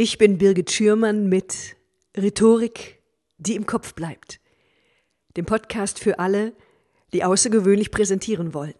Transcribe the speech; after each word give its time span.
Ich 0.00 0.16
bin 0.16 0.38
Birgit 0.38 0.70
Schürmann 0.70 1.28
mit 1.28 1.74
Rhetorik, 2.16 3.02
die 3.38 3.56
im 3.56 3.66
Kopf 3.66 3.94
bleibt. 3.94 4.38
Dem 5.36 5.44
Podcast 5.44 5.98
für 5.98 6.20
alle, 6.20 6.52
die 7.12 7.24
außergewöhnlich 7.24 7.90
präsentieren 7.90 8.54
wollen. 8.54 8.76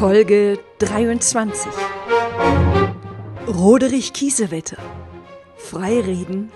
Folge 0.00 0.58
23. 0.80 1.70
Roderich 3.46 4.12
Kiesewetter. 4.14 4.78
Freireden 5.54 6.50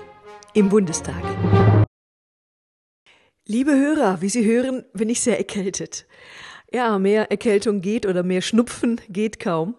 im 0.52 0.68
Bundestag. 0.68 1.22
Liebe 3.46 3.70
Hörer, 3.70 4.20
wie 4.20 4.30
Sie 4.30 4.44
hören, 4.44 4.84
bin 4.94 5.10
ich 5.10 5.20
sehr 5.20 5.38
erkältet. 5.38 6.08
Ja, 6.72 6.98
mehr 6.98 7.30
Erkältung 7.30 7.82
geht 7.82 8.04
oder 8.04 8.24
mehr 8.24 8.42
Schnupfen 8.42 9.00
geht 9.08 9.38
kaum. 9.38 9.76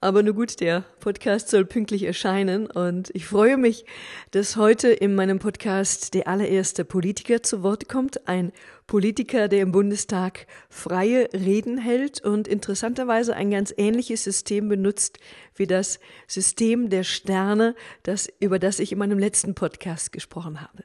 Aber 0.00 0.22
nur 0.22 0.34
gut, 0.34 0.60
der 0.60 0.84
Podcast 1.00 1.48
soll 1.48 1.64
pünktlich 1.64 2.04
erscheinen 2.04 2.70
und 2.70 3.10
ich 3.14 3.26
freue 3.26 3.56
mich, 3.56 3.84
dass 4.30 4.56
heute 4.56 4.90
in 4.90 5.16
meinem 5.16 5.40
Podcast 5.40 6.14
der 6.14 6.28
allererste 6.28 6.84
Politiker 6.84 7.42
zu 7.42 7.64
Wort 7.64 7.88
kommt. 7.88 8.28
Ein 8.28 8.52
Politiker, 8.86 9.48
der 9.48 9.60
im 9.60 9.72
Bundestag 9.72 10.46
freie 10.70 11.28
Reden 11.32 11.78
hält 11.78 12.24
und 12.24 12.46
interessanterweise 12.46 13.34
ein 13.34 13.50
ganz 13.50 13.74
ähnliches 13.76 14.22
System 14.22 14.68
benutzt 14.68 15.18
wie 15.56 15.66
das 15.66 15.98
System 16.28 16.90
der 16.90 17.02
Sterne, 17.02 17.74
das, 18.04 18.28
über 18.38 18.60
das 18.60 18.78
ich 18.78 18.92
in 18.92 18.98
meinem 18.98 19.18
letzten 19.18 19.56
Podcast 19.56 20.12
gesprochen 20.12 20.60
habe. 20.60 20.84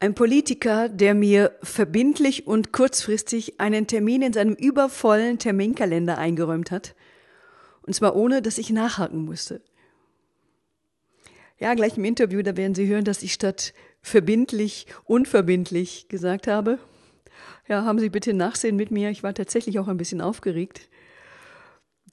Ein 0.00 0.14
Politiker, 0.14 0.90
der 0.90 1.14
mir 1.14 1.56
verbindlich 1.62 2.46
und 2.46 2.72
kurzfristig 2.72 3.58
einen 3.58 3.86
Termin 3.86 4.20
in 4.20 4.34
seinem 4.34 4.52
übervollen 4.52 5.38
Terminkalender 5.38 6.18
eingeräumt 6.18 6.70
hat– 6.70 6.94
und 7.86 7.94
zwar 7.94 8.16
ohne, 8.16 8.42
dass 8.42 8.58
ich 8.58 8.70
nachhaken 8.70 9.24
musste. 9.24 9.60
Ja, 11.58 11.74
gleich 11.74 11.96
im 11.96 12.04
Interview, 12.04 12.42
da 12.42 12.56
werden 12.56 12.74
Sie 12.74 12.86
hören, 12.86 13.04
dass 13.04 13.22
ich 13.22 13.32
statt 13.32 13.72
verbindlich 14.02 14.86
unverbindlich 15.04 16.08
gesagt 16.08 16.48
habe. 16.48 16.78
Ja, 17.68 17.84
haben 17.84 18.00
Sie 18.00 18.10
bitte 18.10 18.34
Nachsehen 18.34 18.76
mit 18.76 18.90
mir. 18.90 19.10
Ich 19.10 19.22
war 19.22 19.32
tatsächlich 19.32 19.78
auch 19.78 19.88
ein 19.88 19.96
bisschen 19.96 20.20
aufgeregt. 20.20 20.88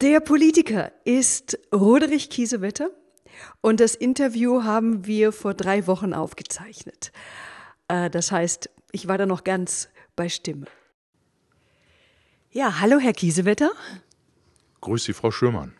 Der 0.02 0.20
Politiker 0.20 0.92
ist 1.04 1.60
Roderich 1.74 2.30
Kiesewetter 2.30 2.92
und 3.62 3.80
das 3.80 3.96
Interview 3.96 4.64
haben 4.64 5.06
wir 5.06 5.32
vor 5.32 5.54
drei 5.54 5.88
Wochen 5.88 6.14
aufgezeichnet. 6.14 7.12
Äh, 7.88 8.10
das 8.10 8.32
heißt, 8.32 8.70
ich 8.92 9.08
war 9.08 9.18
da 9.18 9.26
noch 9.26 9.44
ganz 9.44 9.90
bei 10.16 10.30
Stimme. 10.30 10.68
Ja, 12.52 12.80
hallo 12.80 12.98
Herr 13.00 13.14
Kiesewetter. 13.14 13.72
Grüß 14.82 15.04
Sie, 15.04 15.14
Frau 15.14 15.32
Schürmann. 15.32 15.74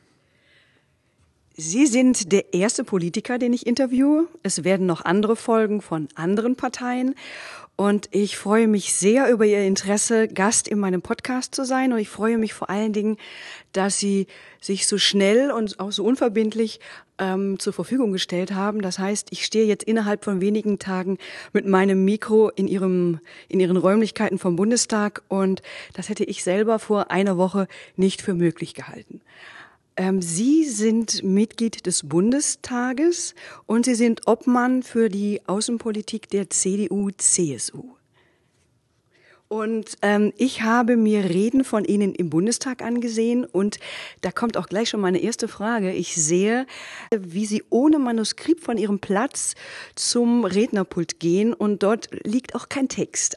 Sie 1.56 1.88
sind 1.88 2.32
der 2.32 2.54
erste 2.54 2.86
Politiker, 2.86 3.38
den 3.38 3.52
ich 3.52 3.68
interviewe. 3.68 4.28
Es 4.44 4.64
werden 4.64 4.86
noch 4.86 5.04
andere 5.04 5.36
Folgen 5.36 5.82
von 5.82 6.08
anderen 6.16 6.56
Parteien. 6.56 7.16
Und 7.80 8.10
ich 8.12 8.38
freue 8.38 8.68
mich 8.68 8.94
sehr 8.94 9.32
über 9.32 9.46
Ihr 9.46 9.66
Interesse, 9.66 10.28
Gast 10.28 10.68
in 10.68 10.80
meinem 10.80 11.02
Podcast 11.02 11.56
zu 11.56 11.64
sein. 11.64 11.94
Und 11.94 12.00
ich 12.00 12.10
freue 12.10 12.38
mich 12.38 12.54
vor 12.54 12.70
allen 12.70 12.92
Dingen, 12.92 13.16
dass 13.72 13.98
Sie 13.98 14.28
sich 14.60 14.86
so 14.86 14.98
schnell 14.98 15.50
und 15.50 15.80
auch 15.80 15.94
so 15.94 16.04
unverbindlich 16.04 16.82
ähm, 17.20 17.58
zur 17.58 17.72
Verfügung 17.72 18.12
gestellt 18.12 18.52
haben. 18.54 18.82
Das 18.82 19.00
heißt, 19.00 19.30
ich 19.32 19.46
stehe 19.46 19.66
jetzt 19.66 19.86
innerhalb 19.86 20.26
von 20.26 20.42
wenigen 20.42 20.78
Tagen 20.78 21.20
mit 21.54 21.68
meinem 21.68 22.04
Mikro 22.04 22.50
in 22.50 22.68
Ihrem, 22.68 23.22
in 23.48 23.62
Ihren 23.62 23.78
Räumlichkeiten 23.78 24.40
vom 24.40 24.58
Bundestag. 24.58 25.22
Und 25.30 25.62
das 25.94 26.10
hätte 26.10 26.26
ich 26.26 26.44
selber 26.44 26.80
vor 26.80 27.12
einer 27.12 27.38
Woche 27.38 27.70
nicht 27.96 28.22
für 28.22 28.34
möglich 28.34 28.74
gehalten. 28.74 29.22
Ähm, 30.00 30.22
Sie 30.22 30.64
sind 30.64 31.24
Mitglied 31.24 31.86
des 31.86 32.08
Bundestages 32.08 33.36
und 33.66 33.84
Sie 33.84 33.96
sind 33.96 34.22
Obmann 34.28 34.82
für 34.82 35.10
die 35.10 35.42
Außenpolitik 35.46 36.30
der 36.30 36.50
CDU-CSU. 36.50 37.84
Und 39.50 39.98
ähm, 40.02 40.32
ich 40.38 40.62
habe 40.62 40.96
mir 40.96 41.26
Reden 41.26 41.66
von 41.66 41.84
Ihnen 41.84 42.16
im 42.16 42.30
Bundestag 42.30 42.82
angesehen 42.82 43.44
und 43.44 43.78
da 44.22 44.32
kommt 44.32 44.56
auch 44.56 44.68
gleich 44.68 44.88
schon 44.88 45.02
meine 45.02 45.20
erste 45.20 45.50
Frage. 45.50 45.92
Ich 45.92 46.16
sehe, 46.16 46.66
wie 47.12 47.46
Sie 47.46 47.66
ohne 47.70 48.00
Manuskript 48.00 48.64
von 48.64 48.78
Ihrem 48.78 49.00
Platz 49.00 49.56
zum 49.96 50.46
Rednerpult 50.46 51.20
gehen 51.20 51.54
und 51.54 51.84
dort 51.84 52.08
liegt 52.24 52.56
auch 52.56 52.70
kein 52.70 52.88
Text. 52.88 53.36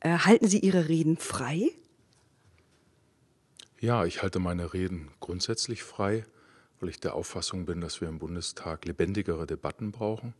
Äh, 0.00 0.16
halten 0.16 0.48
Sie 0.48 0.60
Ihre 0.60 0.88
Reden 0.88 1.18
frei? 1.18 1.72
Ja, 3.84 4.06
ich 4.06 4.22
halte 4.22 4.38
meine 4.38 4.72
Reden 4.72 5.10
grundsätzlich 5.20 5.82
frei, 5.82 6.24
weil 6.80 6.88
ich 6.88 7.00
der 7.00 7.14
Auffassung 7.14 7.66
bin, 7.66 7.82
dass 7.82 8.00
wir 8.00 8.08
im 8.08 8.18
Bundestag 8.18 8.86
lebendigere 8.86 9.46
Debatten 9.46 9.92
brauchen. 9.92 10.32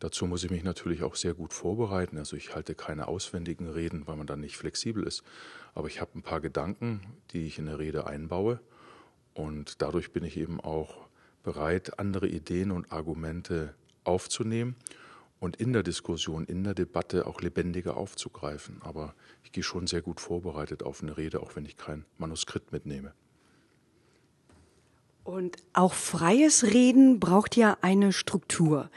Dazu 0.00 0.26
muss 0.26 0.42
ich 0.42 0.50
mich 0.50 0.64
natürlich 0.64 1.04
auch 1.04 1.14
sehr 1.14 1.34
gut 1.34 1.52
vorbereiten. 1.52 2.18
Also 2.18 2.34
ich 2.34 2.52
halte 2.52 2.74
keine 2.74 3.06
auswendigen 3.06 3.68
Reden, 3.68 4.08
weil 4.08 4.16
man 4.16 4.26
dann 4.26 4.40
nicht 4.40 4.56
flexibel 4.56 5.04
ist. 5.04 5.22
Aber 5.76 5.86
ich 5.86 6.00
habe 6.00 6.18
ein 6.18 6.22
paar 6.22 6.40
Gedanken, 6.40 7.00
die 7.30 7.46
ich 7.46 7.60
in 7.60 7.66
der 7.66 7.78
Rede 7.78 8.08
einbaue. 8.08 8.58
Und 9.34 9.80
dadurch 9.80 10.10
bin 10.10 10.24
ich 10.24 10.36
eben 10.36 10.60
auch 10.60 11.06
bereit, 11.44 12.00
andere 12.00 12.26
Ideen 12.26 12.72
und 12.72 12.90
Argumente 12.90 13.76
aufzunehmen 14.02 14.74
und 15.44 15.56
in 15.56 15.74
der 15.74 15.82
Diskussion, 15.82 16.46
in 16.46 16.64
der 16.64 16.72
Debatte 16.72 17.26
auch 17.26 17.42
lebendiger 17.42 17.98
aufzugreifen. 17.98 18.80
Aber 18.80 19.14
ich 19.42 19.52
gehe 19.52 19.62
schon 19.62 19.86
sehr 19.86 20.00
gut 20.00 20.18
vorbereitet 20.18 20.82
auf 20.82 21.02
eine 21.02 21.18
Rede, 21.18 21.40
auch 21.40 21.54
wenn 21.54 21.66
ich 21.66 21.76
kein 21.76 22.06
Manuskript 22.16 22.72
mitnehme. 22.72 23.12
Und 25.22 25.56
auch 25.74 25.92
freies 25.92 26.64
Reden 26.64 27.20
braucht 27.20 27.56
ja 27.56 27.76
eine 27.82 28.14
Struktur. 28.14 28.90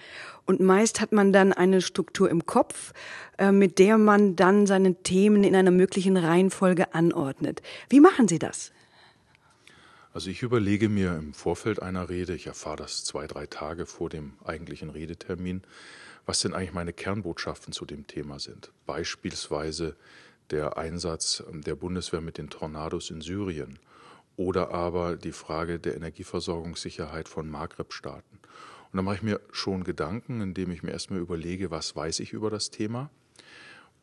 Und 0.46 0.62
meist 0.62 1.02
hat 1.02 1.12
man 1.12 1.34
dann 1.34 1.52
eine 1.52 1.82
Struktur 1.82 2.30
im 2.30 2.46
Kopf, 2.46 2.94
äh, 3.38 3.52
mit 3.52 3.78
der 3.78 3.98
man 3.98 4.38
dann 4.38 4.68
seine 4.68 4.96
Themen 5.04 5.44
in 5.44 5.54
einer 5.54 5.72
möglichen 5.72 6.16
Reihenfolge 6.16 6.94
anordnet. 6.94 7.62
Wie 7.90 8.00
machen 8.00 8.30
Sie 8.30 8.40
das? 8.40 8.72
Also 10.14 10.30
ich 10.30 10.44
überlege 10.44 10.88
mir 10.88 11.16
im 11.18 11.34
Vorfeld 11.34 11.82
einer 11.82 12.10
Rede, 12.10 12.34
ich 12.34 12.48
erfahre 12.48 12.78
das 12.78 13.04
zwei, 13.04 13.28
drei 13.28 13.48
Tage 13.48 13.86
vor 13.86 14.10
dem 14.10 14.34
eigentlichen 14.46 14.90
Redetermin, 14.90 15.62
was 16.28 16.42
denn 16.42 16.54
eigentlich 16.54 16.74
meine 16.74 16.94
Kernbotschaften 16.94 17.74
zu 17.74 17.86
dem 17.86 18.06
Thema 18.06 18.38
sind. 18.40 18.72
Beispielsweise 18.86 19.96
der 20.52 20.78
Einsatz 20.78 21.44
der 21.52 21.76
Bundeswehr 21.76 22.22
mit 22.22 22.38
den 22.38 22.50
Tornados 22.50 23.10
in 23.10 23.22
Syrien 23.22 23.80
oder 24.36 24.72
aber 24.72 25.16
die 25.16 25.32
Frage 25.32 25.80
der 25.80 25.96
Energieversorgungssicherheit 25.96 27.28
von 27.28 27.50
Maghreb-Staaten. 27.50 28.40
Und 28.92 28.98
da 28.98 29.02
mache 29.02 29.16
ich 29.16 29.24
mir 29.24 29.40
schon 29.52 29.86
Gedanken, 29.86 30.42
indem 30.42 30.72
ich 30.72 30.84
mir 30.84 30.92
erstmal 30.92 31.20
überlege, 31.20 31.72
was 31.72 31.96
weiß 31.96 32.20
ich 32.20 32.34
über 32.34 32.50
das 32.50 32.70
Thema 32.72 33.10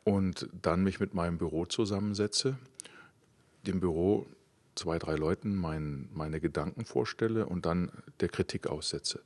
und 0.03 0.49
dann 0.61 0.83
mich 0.83 0.99
mit 0.99 1.13
meinem 1.13 1.37
Büro 1.37 1.65
zusammensetze, 1.65 2.57
dem 3.67 3.79
Büro 3.79 4.25
zwei, 4.73 4.97
drei 4.97 5.15
Leuten 5.15 5.55
mein, 5.55 6.09
meine 6.11 6.39
Gedanken 6.39 6.85
vorstelle 6.85 7.45
und 7.45 7.67
dann 7.67 7.91
der 8.19 8.29
Kritik 8.29 8.67
aussetze. 8.67 9.21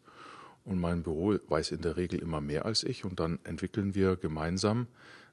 Und 0.69 0.80
mein 0.80 1.02
Büro 1.02 1.35
weiß 1.47 1.72
in 1.72 1.81
der 1.81 1.97
Regel 1.97 2.19
immer 2.19 2.41
mehr 2.41 2.66
als 2.66 2.84
ich. 2.84 3.03
Und 3.03 3.19
dann 3.19 3.40
entwickeln 3.44 3.96
wir 3.96 4.16
gemeinsam 4.16 4.85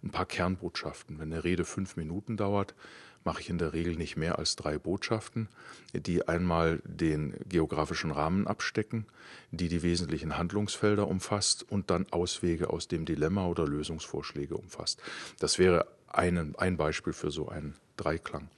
ein 0.03 0.11
paar 0.11 0.25
Kernbotschaften. 0.25 1.19
Wenn 1.19 1.31
eine 1.31 1.45
Rede 1.45 1.67
fünf 1.67 1.97
Minuten 1.97 2.39
dauert, 2.39 2.75
mache 3.23 3.43
ich 3.43 3.51
in 3.51 3.59
der 3.59 3.75
Regel 3.75 3.97
nicht 3.97 4.17
mehr 4.17 4.39
als 4.39 4.57
drei 4.57 4.79
Botschaften, 4.79 5.49
die 5.93 6.27
einmal 6.27 6.81
den 6.85 7.35
geografischen 7.47 8.13
Rahmen 8.13 8.47
abstecken, 8.47 9.05
die 9.51 9.69
die 9.69 9.83
wesentlichen 9.83 10.39
Handlungsfelder 10.39 11.07
umfasst 11.07 11.67
und 11.71 11.91
dann 11.91 12.07
Auswege 12.13 12.71
aus 12.71 12.89
dem 12.89 13.05
Dilemma 13.05 13.47
oder 13.47 13.67
Lösungsvorschläge 13.67 14.57
umfasst. 14.57 15.03
Das 15.39 15.59
wäre 15.59 15.87
ein, 16.09 16.55
ein 16.57 16.79
Beispiel 16.79 17.13
für 17.13 17.31
so 17.31 17.51
einen 17.51 17.75
Dreiklang. 17.99 18.49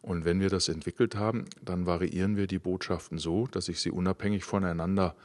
Und 0.00 0.24
wenn 0.24 0.38
wir 0.38 0.48
das 0.48 0.68
entwickelt 0.68 1.16
haben, 1.16 1.46
dann 1.60 1.86
variieren 1.86 2.36
wir 2.36 2.46
die 2.46 2.60
Botschaften 2.60 3.18
so, 3.18 3.48
dass 3.48 3.68
ich 3.68 3.80
sie 3.80 3.90
unabhängig 3.90 4.44
voneinander 4.44 5.16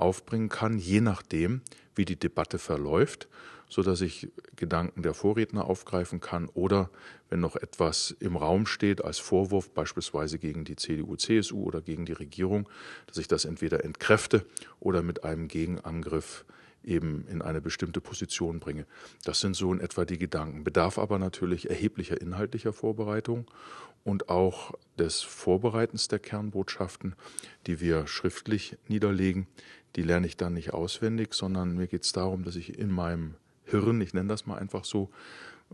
aufbringen 0.00 0.48
kann, 0.48 0.78
je 0.78 1.00
nachdem, 1.00 1.62
wie 1.94 2.04
die 2.04 2.18
Debatte 2.18 2.58
verläuft, 2.58 3.28
so 3.68 3.82
dass 3.82 4.00
ich 4.00 4.28
Gedanken 4.56 5.02
der 5.02 5.14
Vorredner 5.14 5.64
aufgreifen 5.64 6.20
kann 6.20 6.48
oder 6.48 6.90
wenn 7.28 7.40
noch 7.40 7.56
etwas 7.56 8.16
im 8.18 8.36
Raum 8.36 8.66
steht 8.66 9.04
als 9.04 9.18
Vorwurf, 9.18 9.70
beispielsweise 9.70 10.38
gegen 10.38 10.64
die 10.64 10.76
CDU, 10.76 11.16
CSU 11.16 11.62
oder 11.62 11.80
gegen 11.80 12.04
die 12.04 12.12
Regierung, 12.12 12.68
dass 13.06 13.18
ich 13.18 13.28
das 13.28 13.44
entweder 13.44 13.84
entkräfte 13.84 14.44
oder 14.80 15.02
mit 15.02 15.24
einem 15.24 15.46
Gegenangriff 15.46 16.44
eben 16.82 17.26
in 17.28 17.42
eine 17.42 17.60
bestimmte 17.60 18.00
Position 18.00 18.58
bringe. 18.58 18.86
Das 19.24 19.40
sind 19.40 19.54
so 19.54 19.72
in 19.72 19.80
etwa 19.80 20.04
die 20.04 20.18
Gedanken. 20.18 20.64
Bedarf 20.64 20.98
aber 20.98 21.18
natürlich 21.18 21.68
erheblicher 21.68 22.20
inhaltlicher 22.20 22.72
Vorbereitung 22.72 23.46
und 24.02 24.28
auch 24.28 24.72
des 24.98 25.20
Vorbereitens 25.20 26.08
der 26.08 26.18
Kernbotschaften, 26.18 27.14
die 27.66 27.80
wir 27.80 28.06
schriftlich 28.06 28.76
niederlegen. 28.88 29.46
Die 29.96 30.02
lerne 30.02 30.26
ich 30.26 30.36
dann 30.36 30.54
nicht 30.54 30.72
auswendig, 30.72 31.34
sondern 31.34 31.76
mir 31.76 31.86
geht 31.86 32.04
es 32.04 32.12
darum, 32.12 32.44
dass 32.44 32.56
ich 32.56 32.78
in 32.78 32.90
meinem 32.90 33.34
Hirn, 33.64 34.00
ich 34.00 34.14
nenne 34.14 34.28
das 34.28 34.46
mal 34.46 34.58
einfach 34.58 34.84
so, 34.84 35.10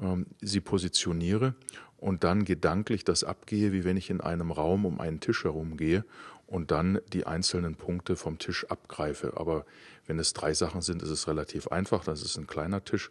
ähm, 0.00 0.26
sie 0.40 0.60
positioniere 0.60 1.54
und 1.98 2.24
dann 2.24 2.44
gedanklich 2.44 3.04
das 3.04 3.24
abgehe, 3.24 3.72
wie 3.72 3.84
wenn 3.84 3.96
ich 3.96 4.10
in 4.10 4.20
einem 4.20 4.50
Raum 4.50 4.84
um 4.84 5.00
einen 5.00 5.20
Tisch 5.20 5.44
herumgehe 5.44 6.04
und 6.46 6.70
dann 6.70 7.00
die 7.12 7.26
einzelnen 7.26 7.74
Punkte 7.74 8.16
vom 8.16 8.38
Tisch 8.38 8.66
abgreife. 8.66 9.34
Aber 9.36 9.64
wenn 10.06 10.18
es 10.18 10.32
drei 10.32 10.54
Sachen 10.54 10.82
sind, 10.82 11.02
ist 11.02 11.10
es 11.10 11.26
relativ 11.26 11.68
einfach, 11.68 12.04
das 12.04 12.22
ist 12.22 12.36
ein 12.36 12.46
kleiner 12.46 12.84
Tisch. 12.84 13.10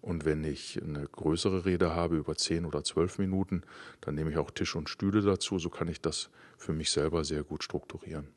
Und 0.00 0.24
wenn 0.24 0.44
ich 0.44 0.80
eine 0.82 1.06
größere 1.06 1.66
Rede 1.66 1.94
habe 1.94 2.16
über 2.16 2.34
zehn 2.34 2.64
oder 2.64 2.82
zwölf 2.84 3.18
Minuten, 3.18 3.62
dann 4.00 4.14
nehme 4.14 4.30
ich 4.30 4.38
auch 4.38 4.50
Tisch 4.50 4.74
und 4.74 4.88
Stühle 4.88 5.20
dazu. 5.20 5.58
So 5.58 5.68
kann 5.68 5.88
ich 5.88 6.00
das 6.00 6.30
für 6.56 6.72
mich 6.72 6.90
selber 6.90 7.22
sehr 7.22 7.42
gut 7.42 7.62
strukturieren. 7.62 8.28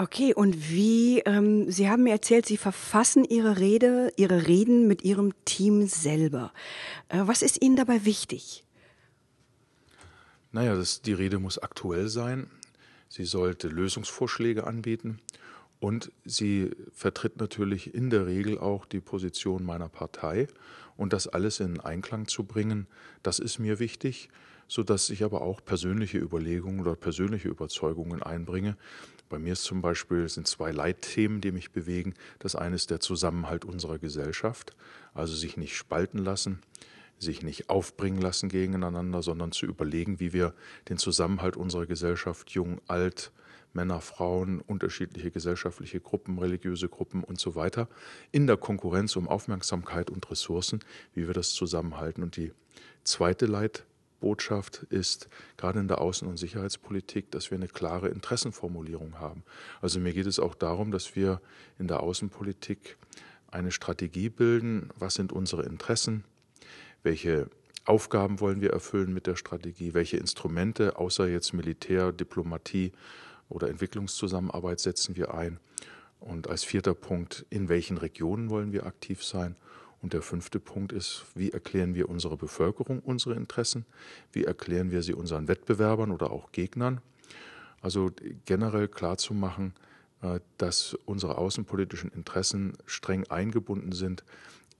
Okay, 0.00 0.32
und 0.32 0.70
wie, 0.70 1.18
ähm, 1.26 1.72
Sie 1.72 1.90
haben 1.90 2.04
mir 2.04 2.12
erzählt, 2.12 2.46
Sie 2.46 2.56
verfassen 2.56 3.24
Ihre 3.24 3.58
Rede, 3.58 4.12
Ihre 4.14 4.46
Reden 4.46 4.86
mit 4.86 5.02
Ihrem 5.02 5.32
Team 5.44 5.88
selber. 5.88 6.52
Äh, 7.08 7.22
was 7.24 7.42
ist 7.42 7.60
Ihnen 7.60 7.74
dabei 7.74 8.04
wichtig? 8.04 8.62
Naja, 10.52 10.76
das, 10.76 11.02
die 11.02 11.14
Rede 11.14 11.40
muss 11.40 11.58
aktuell 11.58 12.08
sein. 12.08 12.48
Sie 13.08 13.24
sollte 13.24 13.66
Lösungsvorschläge 13.66 14.68
anbieten. 14.68 15.18
Und 15.80 16.12
sie 16.24 16.70
vertritt 16.92 17.40
natürlich 17.40 17.92
in 17.92 18.10
der 18.10 18.26
Regel 18.26 18.56
auch 18.56 18.84
die 18.84 19.00
Position 19.00 19.64
meiner 19.64 19.88
Partei. 19.88 20.46
Und 20.96 21.12
das 21.12 21.26
alles 21.26 21.58
in 21.58 21.80
Einklang 21.80 22.28
zu 22.28 22.44
bringen, 22.44 22.86
das 23.24 23.40
ist 23.40 23.58
mir 23.58 23.80
wichtig, 23.80 24.28
sodass 24.68 25.10
ich 25.10 25.24
aber 25.24 25.42
auch 25.42 25.64
persönliche 25.64 26.18
Überlegungen 26.18 26.80
oder 26.80 26.94
persönliche 26.94 27.48
Überzeugungen 27.48 28.22
einbringe, 28.22 28.76
bei 29.28 29.38
mir 29.38 29.52
ist 29.52 29.64
zum 29.64 29.82
Beispiel 29.82 30.28
sind 30.28 30.46
zwei 30.46 30.70
Leitthemen, 30.70 31.40
die 31.40 31.52
mich 31.52 31.70
bewegen. 31.70 32.14
Das 32.38 32.56
eine 32.56 32.76
ist 32.76 32.90
der 32.90 33.00
Zusammenhalt 33.00 33.64
unserer 33.64 33.98
Gesellschaft, 33.98 34.74
also 35.14 35.34
sich 35.34 35.56
nicht 35.56 35.76
spalten 35.76 36.18
lassen, 36.18 36.60
sich 37.18 37.42
nicht 37.42 37.68
aufbringen 37.68 38.20
lassen 38.20 38.48
gegeneinander, 38.48 39.22
sondern 39.22 39.52
zu 39.52 39.66
überlegen, 39.66 40.20
wie 40.20 40.32
wir 40.32 40.54
den 40.88 40.98
Zusammenhalt 40.98 41.56
unserer 41.56 41.86
Gesellschaft, 41.86 42.50
jung, 42.50 42.80
alt, 42.86 43.32
Männer, 43.74 44.00
Frauen, 44.00 44.60
unterschiedliche 44.60 45.30
gesellschaftliche 45.30 46.00
Gruppen, 46.00 46.38
religiöse 46.38 46.88
Gruppen 46.88 47.22
und 47.22 47.38
so 47.38 47.54
weiter, 47.54 47.88
in 48.32 48.46
der 48.46 48.56
Konkurrenz 48.56 49.14
um 49.16 49.28
Aufmerksamkeit 49.28 50.10
und 50.10 50.30
Ressourcen, 50.30 50.80
wie 51.14 51.26
wir 51.26 51.34
das 51.34 51.50
zusammenhalten. 51.50 52.22
Und 52.22 52.36
die 52.36 52.52
zweite 53.04 53.46
Leitthema, 53.46 53.87
Botschaft 54.20 54.84
ist, 54.90 55.28
gerade 55.56 55.80
in 55.80 55.88
der 55.88 56.00
Außen- 56.00 56.26
und 56.26 56.36
Sicherheitspolitik, 56.36 57.30
dass 57.30 57.50
wir 57.50 57.56
eine 57.56 57.68
klare 57.68 58.08
Interessenformulierung 58.08 59.18
haben. 59.18 59.42
Also 59.80 60.00
mir 60.00 60.12
geht 60.12 60.26
es 60.26 60.38
auch 60.38 60.54
darum, 60.54 60.90
dass 60.90 61.16
wir 61.16 61.40
in 61.78 61.88
der 61.88 62.00
Außenpolitik 62.00 62.96
eine 63.50 63.72
Strategie 63.72 64.28
bilden, 64.28 64.90
was 64.96 65.14
sind 65.14 65.32
unsere 65.32 65.64
Interessen, 65.64 66.24
welche 67.02 67.48
Aufgaben 67.84 68.40
wollen 68.40 68.60
wir 68.60 68.70
erfüllen 68.70 69.14
mit 69.14 69.26
der 69.26 69.36
Strategie, 69.36 69.94
welche 69.94 70.18
Instrumente 70.18 70.98
außer 70.98 71.26
jetzt 71.26 71.54
Militär, 71.54 72.12
Diplomatie 72.12 72.92
oder 73.48 73.70
Entwicklungszusammenarbeit 73.70 74.80
setzen 74.80 75.16
wir 75.16 75.32
ein? 75.32 75.58
Und 76.20 76.48
als 76.48 76.64
vierter 76.64 76.94
Punkt, 76.94 77.46
in 77.48 77.68
welchen 77.68 77.96
Regionen 77.96 78.50
wollen 78.50 78.72
wir 78.72 78.84
aktiv 78.84 79.24
sein 79.24 79.56
und 80.00 80.12
der 80.12 80.22
fünfte 80.22 80.60
Punkt 80.60 80.92
ist, 80.92 81.26
wie 81.34 81.50
erklären 81.50 81.94
wir 81.94 82.08
unserer 82.08 82.36
Bevölkerung 82.36 83.00
unsere 83.00 83.34
Interessen? 83.34 83.84
Wie 84.32 84.44
erklären 84.44 84.90
wir 84.90 85.02
sie 85.02 85.14
unseren 85.14 85.48
Wettbewerbern 85.48 86.10
oder 86.10 86.30
auch 86.30 86.52
Gegnern? 86.52 87.00
Also 87.80 88.10
generell 88.44 88.88
klarzumachen, 88.88 89.74
äh, 90.22 90.40
dass 90.56 90.94
unsere 91.04 91.38
außenpolitischen 91.38 92.10
Interessen 92.10 92.74
streng 92.86 93.24
eingebunden 93.28 93.92
sind 93.92 94.24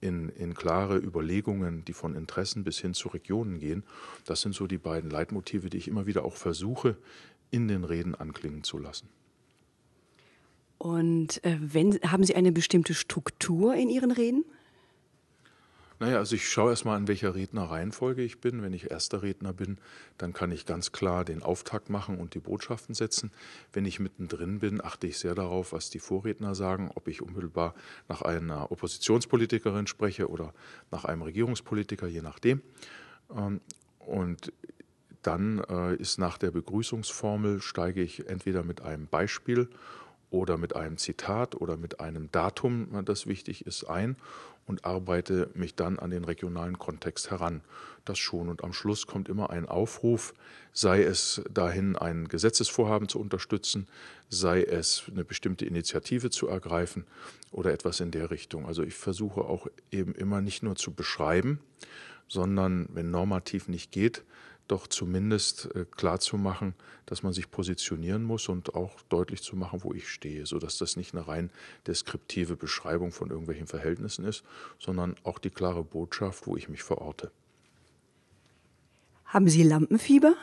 in, 0.01 0.29
in 0.29 0.53
klare 0.53 0.97
Überlegungen, 0.97 1.83
die 1.85 1.93
von 1.93 2.15
Interessen 2.15 2.63
bis 2.63 2.79
hin 2.79 2.93
zu 2.93 3.09
Regionen 3.09 3.59
gehen. 3.59 3.83
Das 4.25 4.41
sind 4.41 4.55
so 4.55 4.67
die 4.67 4.77
beiden 4.77 5.09
Leitmotive, 5.09 5.69
die 5.69 5.77
ich 5.77 5.87
immer 5.87 6.05
wieder 6.05 6.23
auch 6.23 6.35
versuche, 6.35 6.97
in 7.51 7.67
den 7.67 7.83
Reden 7.83 8.15
anklingen 8.15 8.63
zu 8.63 8.77
lassen. 8.77 9.09
Und 10.77 11.43
äh, 11.43 11.57
wenn, 11.59 11.99
haben 12.03 12.23
Sie 12.23 12.35
eine 12.35 12.53
bestimmte 12.53 12.93
Struktur 12.93 13.75
in 13.75 13.89
Ihren 13.89 14.11
Reden? 14.11 14.45
Naja, 16.01 16.17
also 16.17 16.35
ich 16.35 16.47
schaue 16.47 16.69
erstmal, 16.69 16.97
in 16.97 17.09
welcher 17.09 17.35
Rednerreihenfolge 17.35 18.21
ich 18.21 18.39
bin. 18.39 18.61
Wenn 18.61 18.71
ich 18.71 18.89
erster 18.89 19.21
Redner 19.21 19.51
bin, 19.51 19.77
dann 20.17 20.31
kann 20.31 20.49
ich 20.49 20.65
ganz 20.65 20.93
klar 20.93 21.25
den 21.25 21.43
Auftakt 21.43 21.89
machen 21.89 22.19
und 22.19 22.35
die 22.35 22.39
Botschaften 22.39 22.95
setzen. 22.95 23.31
Wenn 23.73 23.83
ich 23.83 23.99
mittendrin 23.99 24.59
bin, 24.59 24.81
achte 24.81 25.07
ich 25.07 25.17
sehr 25.17 25.35
darauf, 25.35 25.73
was 25.73 25.89
die 25.89 25.99
Vorredner 25.99 26.55
sagen, 26.55 26.89
ob 26.95 27.09
ich 27.09 27.21
unmittelbar 27.21 27.75
nach 28.07 28.21
einer 28.21 28.71
Oppositionspolitikerin 28.71 29.87
spreche 29.87 30.29
oder 30.29 30.53
nach 30.89 31.03
einem 31.03 31.21
Regierungspolitiker, 31.21 32.07
je 32.07 32.21
nachdem. 32.21 32.61
Ähm, 33.35 33.59
und 33.99 34.53
dann 35.21 35.59
äh, 35.69 35.95
ist 35.95 36.17
nach 36.17 36.37
der 36.37 36.51
Begrüßungsformel, 36.51 37.61
steige 37.61 38.01
ich 38.01 38.25
entweder 38.29 38.63
mit 38.63 38.81
einem 38.81 39.07
Beispiel 39.07 39.67
oder 40.31 40.57
mit 40.57 40.75
einem 40.75 40.97
Zitat 40.97 41.55
oder 41.55 41.75
mit 41.75 41.99
einem 41.99 42.31
Datum, 42.31 43.03
das 43.03 43.27
wichtig 43.27 43.65
ist, 43.65 43.83
ein 43.85 44.15
und 44.69 44.85
arbeite 44.85 45.49
mich 45.55 45.73
dann 45.73 45.97
an 45.97 46.11
den 46.11 46.23
regionalen 46.23 46.77
Kontext 46.77 47.31
heran. 47.31 47.61
Das 48.05 48.19
schon. 48.19 48.49
Und 48.49 48.63
am 48.63 48.71
Schluss 48.71 49.07
kommt 49.07 49.27
immer 49.27 49.49
ein 49.49 49.67
Aufruf, 49.67 50.35
sei 50.73 51.01
es 51.01 51.41
dahin, 51.51 51.95
ein 51.95 52.27
Gesetzesvorhaben 52.27 53.09
zu 53.09 53.19
unterstützen, 53.19 53.87
sei 54.29 54.61
es 54.61 55.05
eine 55.09 55.25
bestimmte 55.25 55.65
Initiative 55.65 56.29
zu 56.29 56.47
ergreifen 56.47 57.05
oder 57.51 57.73
etwas 57.73 57.99
in 57.99 58.11
der 58.11 58.29
Richtung. 58.29 58.67
Also 58.67 58.83
ich 58.83 58.93
versuche 58.93 59.41
auch 59.41 59.65
eben 59.89 60.13
immer 60.13 60.39
nicht 60.39 60.61
nur 60.61 60.75
zu 60.75 60.93
beschreiben, 60.93 61.59
sondern 62.27 62.87
wenn 62.93 63.09
normativ 63.09 63.69
nicht 63.69 63.91
geht, 63.91 64.23
doch 64.69 64.87
zumindest 64.87 65.73
äh, 65.75 65.85
klar 65.85 66.19
zu 66.19 66.37
machen, 66.37 66.75
dass 67.05 67.23
man 67.23 67.33
sich 67.33 67.51
positionieren 67.51 68.23
muss 68.23 68.49
und 68.49 68.75
auch 68.75 69.01
deutlich 69.09 69.41
zu 69.41 69.55
machen, 69.55 69.83
wo 69.83 69.93
ich 69.93 70.09
stehe, 70.09 70.45
sodass 70.45 70.77
das 70.77 70.95
nicht 70.95 71.13
eine 71.13 71.27
rein 71.27 71.49
deskriptive 71.87 72.55
Beschreibung 72.55 73.11
von 73.11 73.29
irgendwelchen 73.29 73.67
Verhältnissen 73.67 74.25
ist, 74.25 74.43
sondern 74.77 75.15
auch 75.23 75.39
die 75.39 75.49
klare 75.49 75.83
Botschaft, 75.83 76.47
wo 76.47 76.55
ich 76.55 76.69
mich 76.69 76.83
verorte. 76.83 77.31
Haben 79.25 79.49
Sie 79.49 79.63
Lampenfieber? 79.63 80.35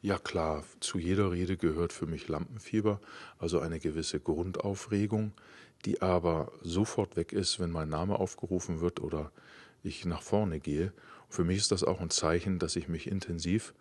Ja 0.00 0.18
klar, 0.18 0.64
zu 0.80 0.98
jeder 0.98 1.30
Rede 1.30 1.56
gehört 1.56 1.92
für 1.92 2.06
mich 2.06 2.26
Lampenfieber, 2.26 3.00
also 3.38 3.60
eine 3.60 3.78
gewisse 3.78 4.18
Grundaufregung, 4.18 5.32
die 5.84 6.02
aber 6.02 6.52
sofort 6.62 7.16
weg 7.16 7.32
ist, 7.32 7.60
wenn 7.60 7.70
mein 7.70 7.88
Name 7.88 8.18
aufgerufen 8.18 8.80
wird 8.80 9.00
oder 9.00 9.30
ich 9.82 10.04
nach 10.04 10.22
vorne 10.22 10.60
gehe 10.60 10.92
für 11.32 11.44
mich 11.44 11.56
ist 11.56 11.72
das 11.72 11.82
auch 11.82 12.00
ein 12.00 12.10
Zeichen, 12.10 12.58
dass 12.58 12.76
ich 12.76 12.88
mich 12.88 13.06
intensiv 13.10 13.72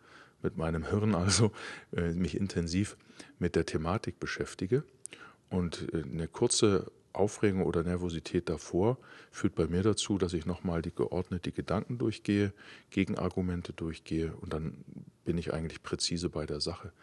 mit 0.42 0.56
meinem 0.56 0.90
Hirn, 0.90 1.14
also 1.16 1.52
äh, 1.94 2.14
mich 2.14 2.36
intensiv 2.36 2.96
mit 3.40 3.58
der 3.58 3.66
Thematik 3.66 4.20
beschäftige. 4.22 4.86
Und 5.50 5.94
äh, 5.94 6.04
eine 6.04 6.30
kurze 6.30 6.90
Aufregung 7.12 7.64
oder 7.64 7.84
Nervosität 7.84 8.48
davor 8.48 8.98
führt 9.32 9.54
bei 9.54 9.68
mir 9.68 9.84
dazu, 9.84 10.18
dass 10.18 10.32
ich 10.32 10.46
nochmal 10.46 10.82
die 10.82 10.96
geordnete 10.96 11.52
Gedanken 11.52 11.98
durchgehe, 11.98 12.54
Gegenargumente 12.90 13.74
durchgehe 13.74 14.34
und 14.38 14.54
dann 14.54 14.86
bin 15.26 15.38
ich 15.38 15.54
eigentlich 15.54 15.84
präzise 15.84 16.30
bei 16.30 16.46
der 16.46 16.62
Sache. 16.62 16.94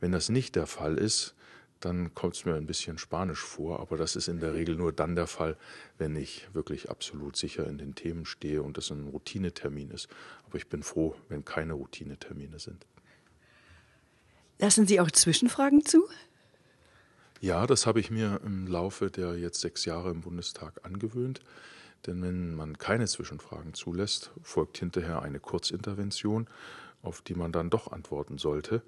Wenn 0.00 0.10
das 0.10 0.30
nicht 0.30 0.56
der 0.56 0.66
Fall 0.66 0.98
ist, 0.98 1.36
dann 1.84 2.14
kommt 2.14 2.36
es 2.36 2.44
mir 2.44 2.54
ein 2.54 2.66
bisschen 2.66 2.98
spanisch 2.98 3.40
vor, 3.40 3.80
aber 3.80 3.96
das 3.96 4.16
ist 4.16 4.28
in 4.28 4.40
der 4.40 4.54
Regel 4.54 4.76
nur 4.76 4.92
dann 4.92 5.14
der 5.14 5.26
Fall, 5.26 5.56
wenn 5.98 6.16
ich 6.16 6.48
wirklich 6.52 6.90
absolut 6.90 7.36
sicher 7.36 7.66
in 7.66 7.78
den 7.78 7.94
Themen 7.94 8.24
stehe 8.24 8.62
und 8.62 8.76
das 8.76 8.90
ein 8.90 9.08
Routinetermin 9.08 9.90
ist. 9.90 10.08
Aber 10.46 10.56
ich 10.56 10.68
bin 10.68 10.82
froh, 10.82 11.14
wenn 11.28 11.44
keine 11.44 11.74
Routinetermine 11.74 12.58
sind. 12.58 12.86
Lassen 14.58 14.86
Sie 14.86 15.00
auch 15.00 15.10
Zwischenfragen 15.10 15.84
zu? 15.84 16.04
Ja, 17.40 17.66
das 17.66 17.86
habe 17.86 17.98
ich 17.98 18.10
mir 18.10 18.40
im 18.44 18.68
Laufe 18.68 19.10
der 19.10 19.36
jetzt 19.36 19.60
sechs 19.60 19.84
Jahre 19.84 20.10
im 20.10 20.20
Bundestag 20.20 20.84
angewöhnt. 20.84 21.40
Denn 22.06 22.22
wenn 22.22 22.54
man 22.54 22.78
keine 22.78 23.06
Zwischenfragen 23.06 23.74
zulässt, 23.74 24.30
folgt 24.42 24.78
hinterher 24.78 25.22
eine 25.22 25.40
Kurzintervention, 25.40 26.48
auf 27.02 27.20
die 27.22 27.34
man 27.34 27.52
dann 27.52 27.70
doch 27.70 27.90
antworten 27.90 28.38
sollte. 28.38 28.82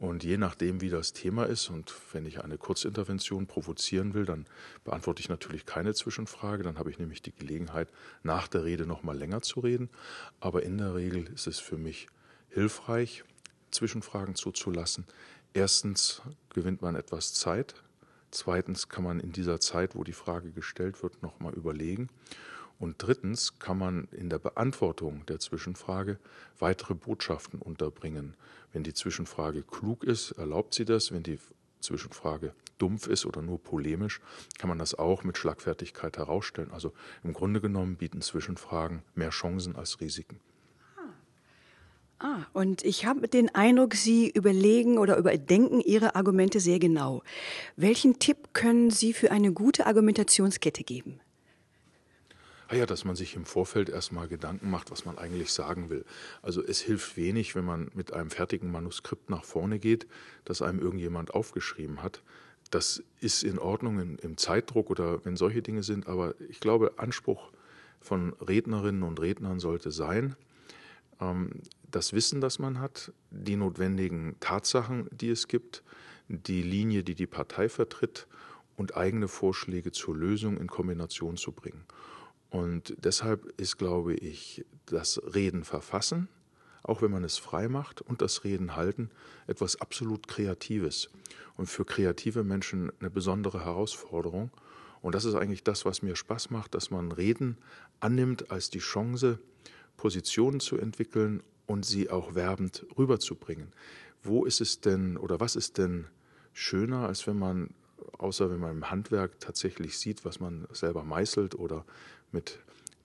Und 0.00 0.24
je 0.24 0.38
nachdem, 0.38 0.80
wie 0.80 0.88
das 0.88 1.12
Thema 1.12 1.44
ist 1.44 1.68
und 1.68 1.94
wenn 2.14 2.24
ich 2.24 2.42
eine 2.42 2.56
Kurzintervention 2.56 3.46
provozieren 3.46 4.14
will, 4.14 4.24
dann 4.24 4.46
beantworte 4.82 5.20
ich 5.20 5.28
natürlich 5.28 5.66
keine 5.66 5.92
Zwischenfrage. 5.92 6.62
Dann 6.62 6.78
habe 6.78 6.90
ich 6.90 6.98
nämlich 6.98 7.20
die 7.20 7.34
Gelegenheit, 7.34 7.88
nach 8.22 8.48
der 8.48 8.64
Rede 8.64 8.86
noch 8.86 9.02
mal 9.02 9.16
länger 9.16 9.42
zu 9.42 9.60
reden. 9.60 9.90
Aber 10.40 10.62
in 10.62 10.78
der 10.78 10.94
Regel 10.94 11.26
ist 11.34 11.46
es 11.46 11.58
für 11.58 11.76
mich 11.76 12.06
hilfreich, 12.48 13.24
Zwischenfragen 13.72 14.36
zuzulassen. 14.36 15.04
Erstens 15.52 16.22
gewinnt 16.48 16.80
man 16.80 16.96
etwas 16.96 17.34
Zeit. 17.34 17.74
Zweitens 18.30 18.88
kann 18.88 19.04
man 19.04 19.20
in 19.20 19.32
dieser 19.32 19.60
Zeit, 19.60 19.94
wo 19.94 20.02
die 20.02 20.14
Frage 20.14 20.50
gestellt 20.50 21.02
wird, 21.02 21.22
noch 21.22 21.40
mal 21.40 21.52
überlegen. 21.52 22.08
Und 22.80 22.96
drittens 22.98 23.58
kann 23.58 23.76
man 23.78 24.08
in 24.10 24.30
der 24.30 24.38
Beantwortung 24.38 25.24
der 25.26 25.38
Zwischenfrage 25.38 26.18
weitere 26.58 26.94
Botschaften 26.94 27.60
unterbringen. 27.60 28.34
Wenn 28.72 28.84
die 28.84 28.94
Zwischenfrage 28.94 29.62
klug 29.62 30.02
ist, 30.02 30.32
erlaubt 30.32 30.72
sie 30.72 30.86
das. 30.86 31.12
Wenn 31.12 31.22
die 31.22 31.38
Zwischenfrage 31.80 32.54
dumpf 32.78 33.06
ist 33.06 33.26
oder 33.26 33.42
nur 33.42 33.62
polemisch, 33.62 34.22
kann 34.58 34.68
man 34.68 34.78
das 34.78 34.94
auch 34.94 35.24
mit 35.24 35.36
Schlagfertigkeit 35.36 36.16
herausstellen. 36.16 36.70
Also 36.72 36.94
im 37.22 37.34
Grunde 37.34 37.60
genommen 37.60 37.96
bieten 37.96 38.22
Zwischenfragen 38.22 39.02
mehr 39.14 39.30
Chancen 39.30 39.76
als 39.76 40.00
Risiken. 40.00 40.40
Ah, 42.18 42.46
und 42.54 42.82
ich 42.82 43.04
habe 43.04 43.28
den 43.28 43.54
Eindruck, 43.54 43.94
Sie 43.94 44.30
überlegen 44.30 44.96
oder 44.96 45.18
überdenken 45.18 45.80
Ihre 45.80 46.14
Argumente 46.16 46.60
sehr 46.60 46.78
genau. 46.78 47.22
Welchen 47.76 48.18
Tipp 48.18 48.54
können 48.54 48.90
Sie 48.90 49.12
für 49.12 49.30
eine 49.30 49.52
gute 49.52 49.86
Argumentationskette 49.86 50.82
geben? 50.84 51.20
Ah 52.72 52.76
ja, 52.76 52.86
dass 52.86 53.04
man 53.04 53.16
sich 53.16 53.34
im 53.34 53.46
Vorfeld 53.46 53.88
erstmal 53.88 54.28
Gedanken 54.28 54.70
macht, 54.70 54.92
was 54.92 55.04
man 55.04 55.18
eigentlich 55.18 55.52
sagen 55.52 55.90
will. 55.90 56.04
Also 56.40 56.62
es 56.62 56.80
hilft 56.80 57.16
wenig, 57.16 57.56
wenn 57.56 57.64
man 57.64 57.90
mit 57.94 58.12
einem 58.12 58.30
fertigen 58.30 58.70
Manuskript 58.70 59.28
nach 59.28 59.42
vorne 59.42 59.80
geht, 59.80 60.06
das 60.44 60.62
einem 60.62 60.78
irgendjemand 60.78 61.34
aufgeschrieben 61.34 62.00
hat. 62.00 62.22
Das 62.70 63.02
ist 63.18 63.42
in 63.42 63.58
Ordnung 63.58 64.16
im 64.18 64.36
Zeitdruck 64.36 64.88
oder 64.88 65.24
wenn 65.24 65.36
solche 65.36 65.62
Dinge 65.62 65.82
sind, 65.82 66.06
aber 66.06 66.40
ich 66.48 66.60
glaube, 66.60 66.92
Anspruch 66.98 67.50
von 68.00 68.34
Rednerinnen 68.34 69.02
und 69.02 69.20
Rednern 69.20 69.58
sollte 69.58 69.90
sein, 69.90 70.36
ähm, 71.20 71.50
das 71.90 72.12
Wissen, 72.12 72.40
das 72.40 72.60
man 72.60 72.78
hat, 72.78 73.12
die 73.32 73.56
notwendigen 73.56 74.36
Tatsachen, 74.38 75.08
die 75.10 75.30
es 75.30 75.48
gibt, 75.48 75.82
die 76.28 76.62
Linie, 76.62 77.02
die 77.02 77.16
die 77.16 77.26
Partei 77.26 77.68
vertritt 77.68 78.28
und 78.76 78.96
eigene 78.96 79.26
Vorschläge 79.26 79.90
zur 79.90 80.16
Lösung 80.16 80.56
in 80.56 80.68
Kombination 80.68 81.36
zu 81.36 81.50
bringen. 81.50 81.84
Und 82.50 82.94
deshalb 82.98 83.52
ist, 83.60 83.78
glaube 83.78 84.14
ich, 84.14 84.64
das 84.86 85.20
Reden 85.34 85.64
verfassen, 85.64 86.28
auch 86.82 87.00
wenn 87.02 87.10
man 87.10 87.24
es 87.24 87.38
frei 87.38 87.68
macht, 87.68 88.02
und 88.02 88.22
das 88.22 88.44
Reden 88.44 88.74
halten 88.74 89.10
etwas 89.46 89.80
absolut 89.80 90.26
Kreatives 90.26 91.10
und 91.56 91.66
für 91.66 91.84
kreative 91.84 92.42
Menschen 92.42 92.90
eine 93.00 93.10
besondere 93.10 93.64
Herausforderung. 93.64 94.50
Und 95.00 95.14
das 95.14 95.24
ist 95.24 95.34
eigentlich 95.34 95.62
das, 95.62 95.84
was 95.84 96.02
mir 96.02 96.16
Spaß 96.16 96.50
macht, 96.50 96.74
dass 96.74 96.90
man 96.90 97.12
Reden 97.12 97.56
annimmt 98.00 98.50
als 98.50 98.70
die 98.70 98.80
Chance, 98.80 99.38
Positionen 99.96 100.60
zu 100.60 100.76
entwickeln 100.76 101.42
und 101.66 101.84
sie 101.84 102.10
auch 102.10 102.34
werbend 102.34 102.84
rüberzubringen. 102.98 103.72
Wo 104.22 104.44
ist 104.44 104.60
es 104.60 104.80
denn 104.80 105.16
oder 105.16 105.38
was 105.40 105.56
ist 105.56 105.78
denn 105.78 106.06
schöner, 106.52 107.06
als 107.06 107.26
wenn 107.26 107.38
man, 107.38 107.70
außer 108.18 108.50
wenn 108.50 108.60
man 108.60 108.72
im 108.72 108.90
Handwerk 108.90 109.38
tatsächlich 109.40 109.98
sieht, 109.98 110.24
was 110.24 110.40
man 110.40 110.66
selber 110.72 111.04
meißelt 111.04 111.54
oder 111.54 111.84
mit 112.32 112.58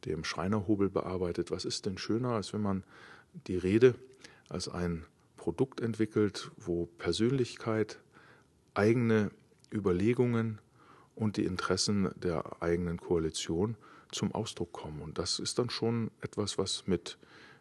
dem 0.06 0.24
Schreinerhobel 0.24 0.90
bearbeitet. 0.90 1.52
Was 1.52 1.66
ist 1.66 1.86
denn 1.86 1.98
schöner, 1.98 2.30
als 2.32 2.54
wenn 2.54 2.62
man 2.62 2.84
die 3.48 3.58
Rede 3.58 3.96
als 4.50 4.70
ein 4.70 5.06
Produkt 5.38 5.80
entwickelt, 5.80 6.52
wo 6.58 6.86
Persönlichkeit, 6.98 8.00
eigene 8.74 9.32
Überlegungen 9.72 10.60
und 11.16 11.38
die 11.38 11.46
Interessen 11.46 12.10
der 12.16 12.62
eigenen 12.62 12.98
Koalition 12.98 13.78
zum 14.12 14.34
Ausdruck 14.34 14.72
kommen. 14.72 15.02
Und 15.02 15.18
das 15.18 15.40
ist 15.40 15.60
dann 15.60 15.70
schon 15.70 16.12
etwas, 16.22 16.58
was 16.58 16.88
mit 16.88 17.18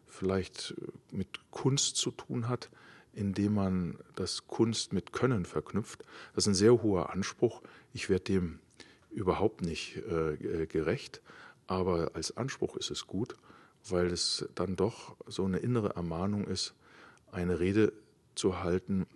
vielleicht 0.06 0.74
mit 1.10 1.28
Kunst 1.50 1.96
zu 1.96 2.10
tun 2.10 2.48
hat, 2.48 2.70
indem 3.12 3.54
man 3.54 3.98
das 4.16 4.46
Kunst 4.46 4.92
mit 4.92 5.12
Können 5.12 5.44
verknüpft. 5.44 6.04
Das 6.34 6.44
ist 6.44 6.48
ein 6.48 6.54
sehr 6.54 6.82
hoher 6.82 7.10
Anspruch. 7.10 7.62
Ich 7.92 8.08
werde 8.08 8.24
dem 8.24 8.58
überhaupt 9.10 9.62
nicht 9.62 9.96
äh, 9.96 10.66
gerecht. 10.66 11.22
Aber 11.66 12.10
als 12.14 12.36
Anspruch 12.36 12.76
ist 12.76 12.90
es 12.90 13.06
gut, 13.06 13.36
weil 13.88 14.06
es 14.06 14.48
dann 14.54 14.76
doch 14.76 15.16
so 15.26 15.44
eine 15.44 15.58
innere 15.58 15.94
Ermahnung 15.96 16.46
ist, 16.46 16.74
eine 17.30 17.60
Rede 17.60 17.92
zu 18.34 18.62
halten, 18.62 19.06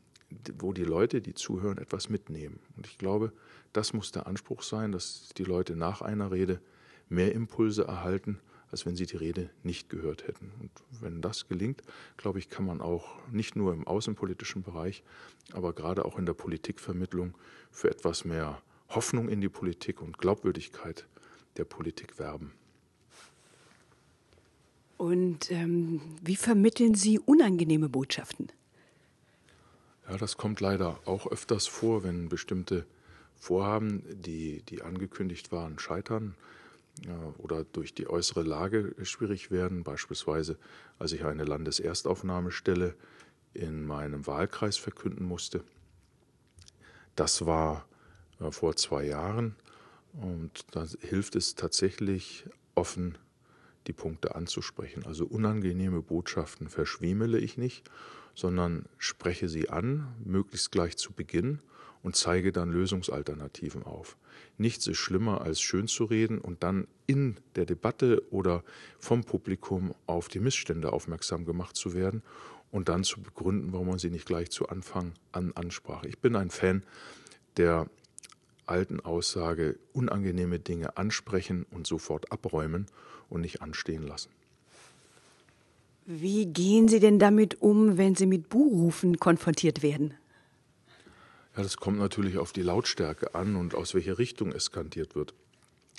wo 0.59 0.73
die 0.73 0.85
Leute, 0.85 1.21
die 1.21 1.35
zuhören, 1.35 1.79
etwas 1.79 2.09
mitnehmen. 2.09 2.61
Und 2.77 2.87
ich 2.87 2.99
glaube, 2.99 3.33
das 3.73 3.93
muss 3.93 4.13
der 4.13 4.27
Anspruch 4.27 4.63
sein, 4.63 4.93
dass 4.93 5.29
die 5.37 5.45
Leute 5.45 5.77
nach 5.77 6.03
einer 6.03 6.31
Rede 6.31 6.61
mehr 7.09 7.35
Impulse 7.35 7.85
erhalten, 7.85 8.39
als 8.71 8.85
wenn 8.85 8.97
sie 8.97 9.07
die 9.07 9.17
Rede 9.17 9.49
nicht 9.63 9.89
gehört 9.89 10.27
hätten. 10.27 10.53
Und 10.61 10.71
wenn 11.01 11.23
das 11.23 11.49
gelingt, 11.49 11.83
glaube 12.19 12.39
ich, 12.39 12.51
kann 12.51 12.67
man 12.67 12.83
auch 12.83 13.19
nicht 13.31 13.57
nur 13.57 13.73
im 13.73 13.87
außenpolitischen 13.87 14.63
Bereich, 14.63 15.03
aber 15.53 15.73
gerade 15.73 16.05
auch 16.05 16.19
in 16.19 16.27
der 16.27 16.35
Politikvermittlung 16.35 17.35
für 17.71 17.91
etwas 17.91 18.27
mehr 18.27 18.61
Hoffnung 18.91 19.29
in 19.29 19.41
die 19.41 19.49
Politik 19.49 20.03
und 20.03 20.19
Glaubwürdigkeit 20.19 21.07
der 21.57 21.65
Politik 21.65 22.19
werben. 22.19 22.53
Und 24.97 25.51
ähm, 25.51 26.01
wie 26.23 26.37
vermitteln 26.37 26.95
Sie 26.95 27.19
unangenehme 27.19 27.89
Botschaften? 27.89 28.51
Ja, 30.09 30.17
das 30.17 30.37
kommt 30.37 30.61
leider 30.61 30.99
auch 31.05 31.27
öfters 31.27 31.67
vor, 31.67 32.03
wenn 32.03 32.29
bestimmte 32.29 32.85
Vorhaben, 33.37 34.03
die, 34.09 34.63
die 34.63 34.83
angekündigt 34.83 35.53
waren, 35.53 35.79
scheitern 35.79 36.35
ja, 37.07 37.35
oder 37.39 37.63
durch 37.63 37.95
die 37.95 38.09
äußere 38.09 38.43
Lage 38.43 38.95
schwierig 39.03 39.53
werden. 39.53 39.85
Beispielsweise, 39.85 40.59
als 40.99 41.13
ich 41.13 41.25
eine 41.25 41.45
Landeserstaufnahmestelle 41.45 42.95
in 43.55 43.87
meinem 43.87 44.27
Wahlkreis 44.27 44.77
verkünden 44.77 45.25
musste. 45.25 45.63
Das 47.15 47.47
war 47.47 47.87
äh, 48.41 48.51
vor 48.51 48.77
zwei 48.77 49.05
Jahren 49.05 49.55
und 50.21 50.65
da 50.73 50.87
hilft 51.01 51.37
es 51.37 51.55
tatsächlich, 51.55 52.45
offen 52.75 53.19
die 53.87 53.93
Punkte 53.93 54.35
anzusprechen. 54.35 55.05
Also 55.07 55.27
unangenehme 55.27 56.03
Botschaften 56.03 56.69
verschwiemele 56.69 57.39
ich 57.39 57.57
nicht, 57.57 57.91
sondern 58.35 58.87
spreche 58.99 59.49
sie 59.49 59.71
an, 59.71 60.15
möglichst 60.25 60.71
gleich 60.71 60.97
zu 60.97 61.13
Beginn 61.13 61.61
und 62.03 62.17
zeige 62.17 62.53
dann 62.53 62.71
Lösungsalternativen 62.71 63.83
auf. 63.83 64.17
Nichts 64.57 64.87
ist 64.87 64.99
schlimmer, 64.99 65.41
als 65.41 65.61
schön 65.61 65.89
zu 65.89 66.05
reden 66.05 66.39
und 66.39 66.63
dann 66.63 66.87
in 67.07 67.37
der 67.57 67.67
Debatte 67.67 68.23
oder 68.31 68.63
vom 68.99 69.25
Publikum 69.25 69.95
auf 70.07 70.29
die 70.29 70.41
Missstände 70.41 70.93
aufmerksam 70.93 71.45
gemacht 71.45 71.77
zu 71.77 71.95
werden 71.95 72.23
und 72.71 72.89
dann 72.89 73.05
zu 73.05 73.21
begründen, 73.21 73.73
warum 73.73 73.89
man 73.89 73.99
sie 73.99 74.11
nicht 74.11 74.27
gleich 74.27 74.51
zu 74.51 74.69
Anfang 74.69 75.15
an 75.33 75.53
ansprach. 75.55 76.05
Ich 76.05 76.19
bin 76.19 76.37
ein 76.37 76.51
Fan 76.51 76.83
der 77.57 77.89
alten 78.69 79.01
Aussage 79.01 79.79
unangenehme 79.93 80.59
Dinge 80.59 80.97
ansprechen 80.97 81.67
und 81.71 81.87
sofort 81.87 82.33
abräumen 82.33 82.87
und 83.29 83.41
nicht 83.41 83.63
anstehen 83.63 84.07
lassen. 84.07 84.31
Wie 86.07 86.47
gehen 86.47 86.89
Sie 86.89 87.01
denn 87.01 87.19
damit 87.19 87.61
um, 87.61 87.99
wenn 87.99 88.15
Sie 88.15 88.27
mit 88.27 88.49
Buhrufen 88.49 89.19
konfrontiert 89.19 89.83
werden? 89.83 90.15
Ja, 91.55 91.63
das 91.63 91.77
kommt 91.77 91.99
natürlich 91.99 92.39
auf 92.39 92.53
die 92.53 92.63
Lautstärke 92.63 93.35
an 93.35 93.57
und 93.57 93.75
aus 93.75 93.93
welcher 93.95 94.19
Richtung 94.19 94.53
es 94.53 94.65
skandiert 94.65 95.15
wird. 95.15 95.35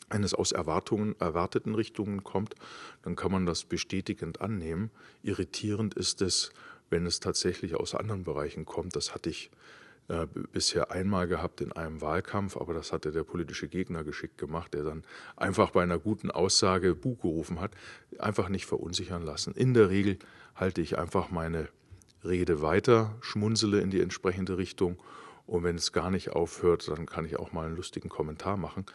Wenn 0.10 0.24
es 0.24 0.34
aus 0.34 0.52
Erwartungen, 0.52 1.16
erwarteten 1.20 1.76
Richtungen 1.76 2.24
kommt, 2.24 2.56
dann 3.04 3.16
kann 3.16 3.32
man 3.32 3.46
das 3.46 3.66
bestätigend 3.66 4.42
annehmen. 4.42 4.90
Irritierend 5.22 5.94
ist 5.94 6.22
es, 6.24 6.52
wenn 6.90 7.06
es 7.06 7.20
tatsächlich 7.20 7.76
aus 7.76 7.94
anderen 7.94 8.24
Bereichen 8.24 8.66
kommt. 8.66 8.96
Das 8.96 9.14
hatte 9.14 9.30
ich 9.30 9.52
äh, 10.10 10.28
bisher 10.52 10.92
einmal 10.92 11.28
gehabt 11.28 11.62
in 11.62 11.72
einem 11.72 12.02
Wahlkampf, 12.02 12.58
aber 12.58 12.74
das 12.74 12.92
hatte 12.92 13.12
der 13.12 13.24
politische 13.24 13.68
Gegner 13.68 14.04
geschickt 14.04 14.38
gemacht, 14.38 14.74
der 14.74 14.84
dann 14.84 15.04
einfach 15.38 15.72
bei 15.72 15.84
einer 15.84 16.00
guten 16.00 16.32
Aussage 16.32 16.96
Buh 16.96 17.16
gerufen 17.16 17.62
hat, 17.62 17.72
einfach 18.18 18.50
nicht 18.50 18.66
verunsichern 18.66 19.22
lassen. 19.22 19.54
In 19.54 19.74
der 19.74 19.90
Regel 19.90 20.18
halte 20.56 20.82
ich 20.82 20.98
einfach 20.98 21.30
meine 21.30 21.70
Rede 22.24 22.62
weiter, 22.62 23.16
schmunzele 23.22 23.80
in 23.80 23.92
die 23.92 24.02
entsprechende 24.02 24.58
Richtung 24.58 24.98
und 25.46 25.64
wenn 25.64 25.76
es 25.76 25.92
gar 25.94 26.12
nicht 26.12 26.32
aufhört, 26.32 26.88
dann 26.88 27.06
kann 27.06 27.26
ich 27.26 27.38
auch 27.38 27.52
mal 27.52 27.68
einen 27.68 27.76
lustigen 27.76 28.10
Kommentar 28.10 28.58
machen. 28.58 28.86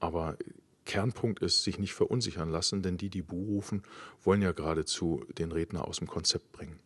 Aber 0.00 0.36
Kernpunkt 0.84 1.40
ist, 1.40 1.64
sich 1.64 1.78
nicht 1.78 1.92
verunsichern 1.92 2.50
lassen, 2.50 2.82
denn 2.82 2.96
die, 2.96 3.08
die 3.08 3.22
Buh 3.22 3.44
rufen, 3.44 3.82
wollen 4.22 4.42
ja 4.42 4.52
geradezu 4.52 5.24
den 5.38 5.52
Redner 5.52 5.86
aus 5.86 5.98
dem 5.98 6.08
Konzept 6.08 6.50
bringen. 6.52 6.78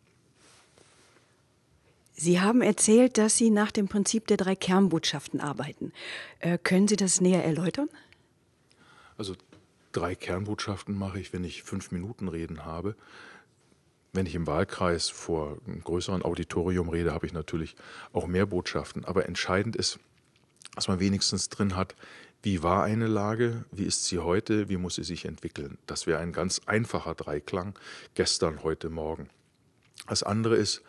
Sie 2.19 2.41
haben 2.41 2.63
erzählt, 2.63 3.19
dass 3.19 3.37
Sie 3.37 3.51
nach 3.51 3.71
dem 3.71 3.87
Prinzip 3.87 4.25
der 4.25 4.37
drei 4.37 4.55
Kernbotschaften 4.55 5.39
arbeiten. 5.39 5.93
Äh, 6.39 6.57
können 6.57 6.87
Sie 6.87 6.95
das 6.95 7.21
näher 7.21 7.45
erläutern? 7.45 7.89
Also 9.17 9.35
drei 9.91 10.15
Kernbotschaften 10.15 10.97
mache 10.97 11.19
ich, 11.19 11.31
wenn 11.31 11.43
ich 11.43 11.61
fünf 11.61 11.91
Minuten 11.91 12.27
Reden 12.27 12.65
habe. 12.65 12.95
Wenn 14.13 14.25
ich 14.25 14.33
im 14.33 14.47
Wahlkreis 14.47 15.09
vor 15.09 15.59
einem 15.67 15.83
größeren 15.83 16.23
Auditorium 16.23 16.89
rede, 16.89 17.13
habe 17.13 17.27
ich 17.27 17.33
natürlich 17.33 17.75
auch 18.13 18.25
mehr 18.25 18.47
Botschaften. 18.47 19.05
Aber 19.05 19.27
entscheidend 19.27 19.75
ist, 19.75 19.99
dass 20.73 20.87
man 20.87 20.99
wenigstens 20.99 21.49
drin 21.49 21.75
hat, 21.75 21.95
wie 22.41 22.63
war 22.63 22.83
eine 22.83 23.05
Lage, 23.05 23.65
wie 23.71 23.83
ist 23.83 24.05
sie 24.05 24.17
heute, 24.17 24.69
wie 24.69 24.77
muss 24.77 24.95
sie 24.95 25.03
sich 25.03 25.25
entwickeln. 25.25 25.77
Das 25.85 26.07
wäre 26.07 26.17
ein 26.17 26.33
ganz 26.33 26.61
einfacher 26.65 27.13
Dreiklang, 27.13 27.77
gestern, 28.15 28.63
heute, 28.63 28.89
morgen. 28.89 29.29
Das 30.07 30.23
andere 30.23 30.55
ist, 30.55 30.81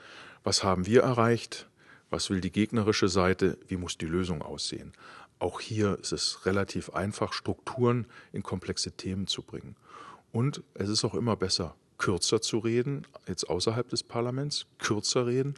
was 0.48 0.64
haben 0.64 0.86
wir 0.86 1.02
erreicht? 1.02 1.68
Was 2.08 2.30
will 2.30 2.40
die 2.40 2.50
gegnerische 2.50 3.10
Seite? 3.10 3.58
Wie 3.66 3.76
muss 3.76 3.98
die 3.98 4.06
Lösung 4.06 4.40
aussehen? 4.40 4.94
Auch 5.38 5.60
hier 5.60 5.98
ist 6.00 6.12
es 6.12 6.46
relativ 6.46 6.88
einfach, 6.94 7.34
Strukturen 7.34 8.06
in 8.32 8.42
komplexe 8.42 8.92
Themen 8.92 9.26
zu 9.26 9.42
bringen. 9.42 9.76
Und 10.32 10.62
es 10.72 10.88
ist 10.88 11.04
auch 11.04 11.12
immer 11.12 11.36
besser, 11.36 11.74
kürzer 11.98 12.40
zu 12.40 12.60
reden, 12.60 13.06
jetzt 13.26 13.50
außerhalb 13.50 13.90
des 13.90 14.02
Parlaments, 14.02 14.64
kürzer 14.78 15.26
reden 15.26 15.52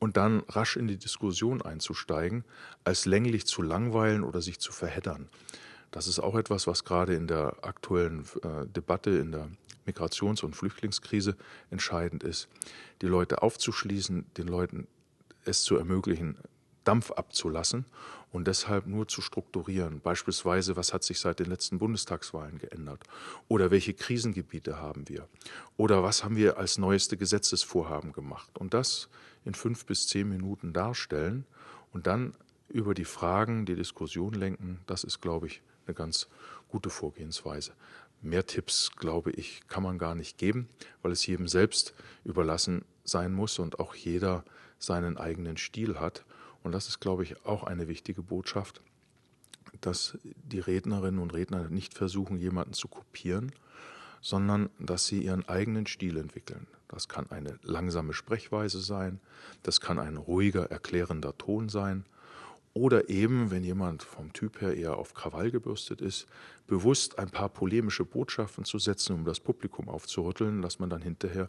und 0.00 0.18
dann 0.18 0.40
rasch 0.48 0.76
in 0.76 0.86
die 0.86 0.98
Diskussion 0.98 1.62
einzusteigen, 1.62 2.44
als 2.84 3.06
länglich 3.06 3.46
zu 3.46 3.62
langweilen 3.62 4.22
oder 4.22 4.42
sich 4.42 4.58
zu 4.58 4.70
verheddern. 4.70 5.30
Das 5.92 6.08
ist 6.08 6.18
auch 6.18 6.34
etwas, 6.34 6.66
was 6.66 6.84
gerade 6.84 7.14
in 7.14 7.26
der 7.26 7.56
aktuellen 7.62 8.26
äh, 8.42 8.66
Debatte, 8.66 9.12
in 9.12 9.32
der 9.32 9.48
Migrations- 9.86 10.44
und 10.44 10.56
Flüchtlingskrise 10.56 11.36
entscheidend 11.70 12.22
ist, 12.22 12.48
die 13.02 13.06
Leute 13.06 13.42
aufzuschließen, 13.42 14.26
den 14.36 14.48
Leuten 14.48 14.86
es 15.44 15.62
zu 15.62 15.76
ermöglichen, 15.76 16.38
Dampf 16.84 17.10
abzulassen 17.10 17.84
und 18.30 18.46
deshalb 18.46 18.86
nur 18.86 19.08
zu 19.08 19.20
strukturieren. 19.20 20.00
Beispielsweise, 20.00 20.76
was 20.76 20.92
hat 20.92 21.02
sich 21.02 21.18
seit 21.18 21.40
den 21.40 21.46
letzten 21.46 21.78
Bundestagswahlen 21.78 22.58
geändert? 22.58 23.02
Oder 23.48 23.70
welche 23.70 23.92
Krisengebiete 23.92 24.78
haben 24.78 25.08
wir? 25.08 25.28
Oder 25.76 26.02
was 26.02 26.22
haben 26.22 26.36
wir 26.36 26.58
als 26.58 26.78
neueste 26.78 27.16
Gesetzesvorhaben 27.16 28.12
gemacht? 28.12 28.56
Und 28.58 28.72
das 28.72 29.08
in 29.44 29.54
fünf 29.54 29.84
bis 29.86 30.06
zehn 30.06 30.28
Minuten 30.28 30.72
darstellen 30.72 31.44
und 31.92 32.06
dann 32.06 32.34
über 32.68 32.94
die 32.94 33.04
Fragen 33.04 33.66
die 33.66 33.76
Diskussion 33.76 34.34
lenken, 34.34 34.80
das 34.86 35.04
ist, 35.04 35.20
glaube 35.20 35.46
ich, 35.46 35.62
eine 35.86 35.94
ganz 35.94 36.28
gute 36.68 36.90
Vorgehensweise. 36.90 37.72
Mehr 38.26 38.44
Tipps, 38.44 38.90
glaube 38.96 39.30
ich, 39.30 39.60
kann 39.68 39.84
man 39.84 39.98
gar 39.98 40.16
nicht 40.16 40.36
geben, 40.36 40.68
weil 41.02 41.12
es 41.12 41.24
jedem 41.26 41.46
selbst 41.46 41.94
überlassen 42.24 42.84
sein 43.04 43.32
muss 43.32 43.60
und 43.60 43.78
auch 43.78 43.94
jeder 43.94 44.44
seinen 44.80 45.16
eigenen 45.16 45.56
Stil 45.56 46.00
hat. 46.00 46.24
Und 46.64 46.72
das 46.72 46.88
ist, 46.88 46.98
glaube 46.98 47.22
ich, 47.22 47.46
auch 47.46 47.62
eine 47.62 47.86
wichtige 47.86 48.22
Botschaft, 48.22 48.82
dass 49.80 50.18
die 50.24 50.58
Rednerinnen 50.58 51.20
und 51.20 51.34
Redner 51.34 51.68
nicht 51.68 51.94
versuchen, 51.94 52.36
jemanden 52.36 52.72
zu 52.72 52.88
kopieren, 52.88 53.52
sondern 54.20 54.70
dass 54.80 55.06
sie 55.06 55.22
ihren 55.22 55.48
eigenen 55.48 55.86
Stil 55.86 56.16
entwickeln. 56.16 56.66
Das 56.88 57.06
kann 57.06 57.30
eine 57.30 57.60
langsame 57.62 58.12
Sprechweise 58.12 58.80
sein, 58.80 59.20
das 59.62 59.80
kann 59.80 60.00
ein 60.00 60.16
ruhiger, 60.16 60.70
erklärender 60.70 61.38
Ton 61.38 61.68
sein, 61.68 62.04
oder 62.76 63.08
eben, 63.08 63.50
wenn 63.50 63.64
jemand 63.64 64.02
vom 64.02 64.34
Typ 64.34 64.60
her 64.60 64.76
eher 64.76 64.98
auf 64.98 65.14
Krawall 65.14 65.50
gebürstet 65.50 66.02
ist, 66.02 66.26
bewusst 66.66 67.18
ein 67.18 67.30
paar 67.30 67.48
polemische 67.48 68.04
Botschaften 68.04 68.66
zu 68.66 68.78
setzen, 68.78 69.14
um 69.14 69.24
das 69.24 69.40
Publikum 69.40 69.88
aufzurütteln, 69.88 70.60
dass 70.60 70.78
man 70.78 70.90
dann 70.90 71.00
hinterher 71.00 71.48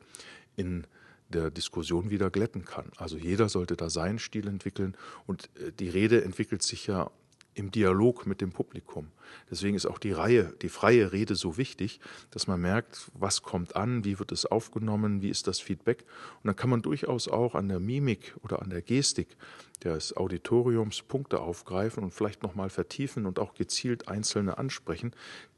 in 0.55 0.88
der 1.27 1.51
Diskussion 1.51 2.10
wieder 2.10 2.29
glätten 2.29 2.63
kann. 2.63 2.91
Also 2.96 3.17
jeder 3.17 3.50
sollte 3.50 3.75
da 3.75 3.89
seinen 3.89 4.19
Stil 4.19 4.48
entwickeln 4.48 4.96
und 5.25 5.50
äh, 5.60 5.74
die 5.74 5.89
Rede 5.89 6.24
entwickelt 6.24 6.63
sich 6.63 6.88
ja 6.88 7.12
im 7.57 7.71
Dialog 7.71 8.27
mit 8.27 8.39
dem 8.39 8.51
Publikum. 8.51 9.07
Deswegen 9.49 9.75
ist 9.75 9.87
auch 9.87 9.97
die 9.97 10.11
Reihe, 10.11 10.53
die 10.61 10.69
freie 10.69 11.11
Rede 11.11 11.35
so 11.35 11.57
wichtig, 11.57 11.99
dass 12.31 12.47
man 12.47 12.61
merkt, 12.61 13.09
was 13.13 13.41
kommt 13.41 13.75
an, 13.75 14.05
wie 14.05 14.19
wird 14.19 14.31
es 14.31 14.45
aufgenommen, 14.45 15.21
wie 15.21 15.29
ist 15.29 15.47
das 15.47 15.59
Feedback. 15.59 16.05
Und 16.43 16.47
dann 16.47 16.55
kann 16.55 16.69
man 16.69 16.83
durchaus 16.83 17.27
auch 17.27 17.55
an 17.55 17.67
der 17.67 17.79
Mimik 17.79 18.35
oder 18.43 18.61
an 18.61 18.69
der 18.69 18.83
Gestik 18.83 19.35
des 19.83 20.15
Auditoriums 20.15 21.01
Punkte 21.01 21.39
aufgreifen 21.39 22.03
und 22.03 22.13
vielleicht 22.13 22.43
nochmal 22.43 22.69
vertiefen 22.69 23.25
und 23.25 23.39
auch 23.39 23.55
gezielt 23.55 24.07
Einzelne 24.07 24.57
ansprechen, 24.57 25.13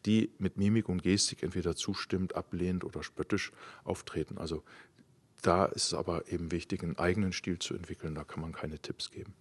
die 0.06 0.32
mit 0.40 0.58
Mimik 0.58 0.88
und 0.88 1.04
Gestik 1.04 1.44
entweder 1.44 1.76
zustimmt, 1.76 2.36
ablehnt 2.36 2.86
oder 2.86 3.04
spöttisch 3.04 3.52
auftreten. 3.84 4.38
Also 4.38 4.64
da 5.42 5.66
ist 5.66 5.88
es 5.88 5.94
aber 5.94 6.32
eben 6.32 6.52
wichtig, 6.52 6.84
einen 6.84 6.98
eigenen 6.98 7.34
Stil 7.34 7.60
zu 7.60 7.74
entwickeln. 7.74 8.16
Da 8.16 8.24
kann 8.24 8.42
man 8.42 8.54
keine 8.54 8.80
Tipps 8.80 9.12
geben. 9.12 9.34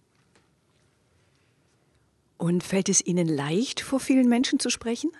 Und 2.39 2.63
fällt 2.63 2.87
es 2.87 3.05
Ihnen 3.05 3.27
leicht, 3.27 3.81
vor 3.81 3.99
vielen 3.99 4.29
Menschen 4.29 4.59
zu 4.59 4.69
sprechen? 4.69 5.11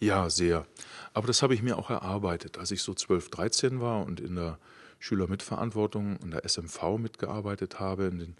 Ja, 0.00 0.28
sehr. 0.28 0.66
Aber 1.14 1.28
das 1.28 1.42
habe 1.42 1.54
ich 1.54 1.62
mir 1.62 1.78
auch 1.78 1.90
erarbeitet. 1.90 2.58
Als 2.58 2.72
ich 2.72 2.82
so 2.82 2.92
12, 2.92 3.30
13 3.30 3.80
war 3.80 4.04
und 4.04 4.18
in 4.18 4.34
der 4.34 4.58
Schülermitverantwortung 4.98 6.18
in 6.24 6.32
der 6.32 6.44
SMV 6.44 6.98
mitgearbeitet 6.98 7.78
habe, 7.78 8.06
in, 8.06 8.18
den, 8.18 8.36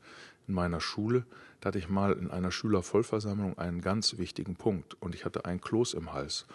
in 0.49 0.55
meiner 0.55 0.81
Schule, 0.81 1.25
da 1.61 1.69
hatte 1.69 1.79
ich 1.79 1.89
mal 1.89 2.15
in 2.15 2.33
einer 2.33 2.51
Schülervollversammlung 2.51 3.57
einen 3.59 3.81
ganz 3.81 4.19
wichtigen 4.19 4.57
Punkt 4.57 5.01
und 5.01 5.15
ich 5.15 5.25
hatte 5.25 5.45
ein 5.45 5.61
Kloß 5.61 5.95
im 5.95 6.13
Hals 6.13 6.47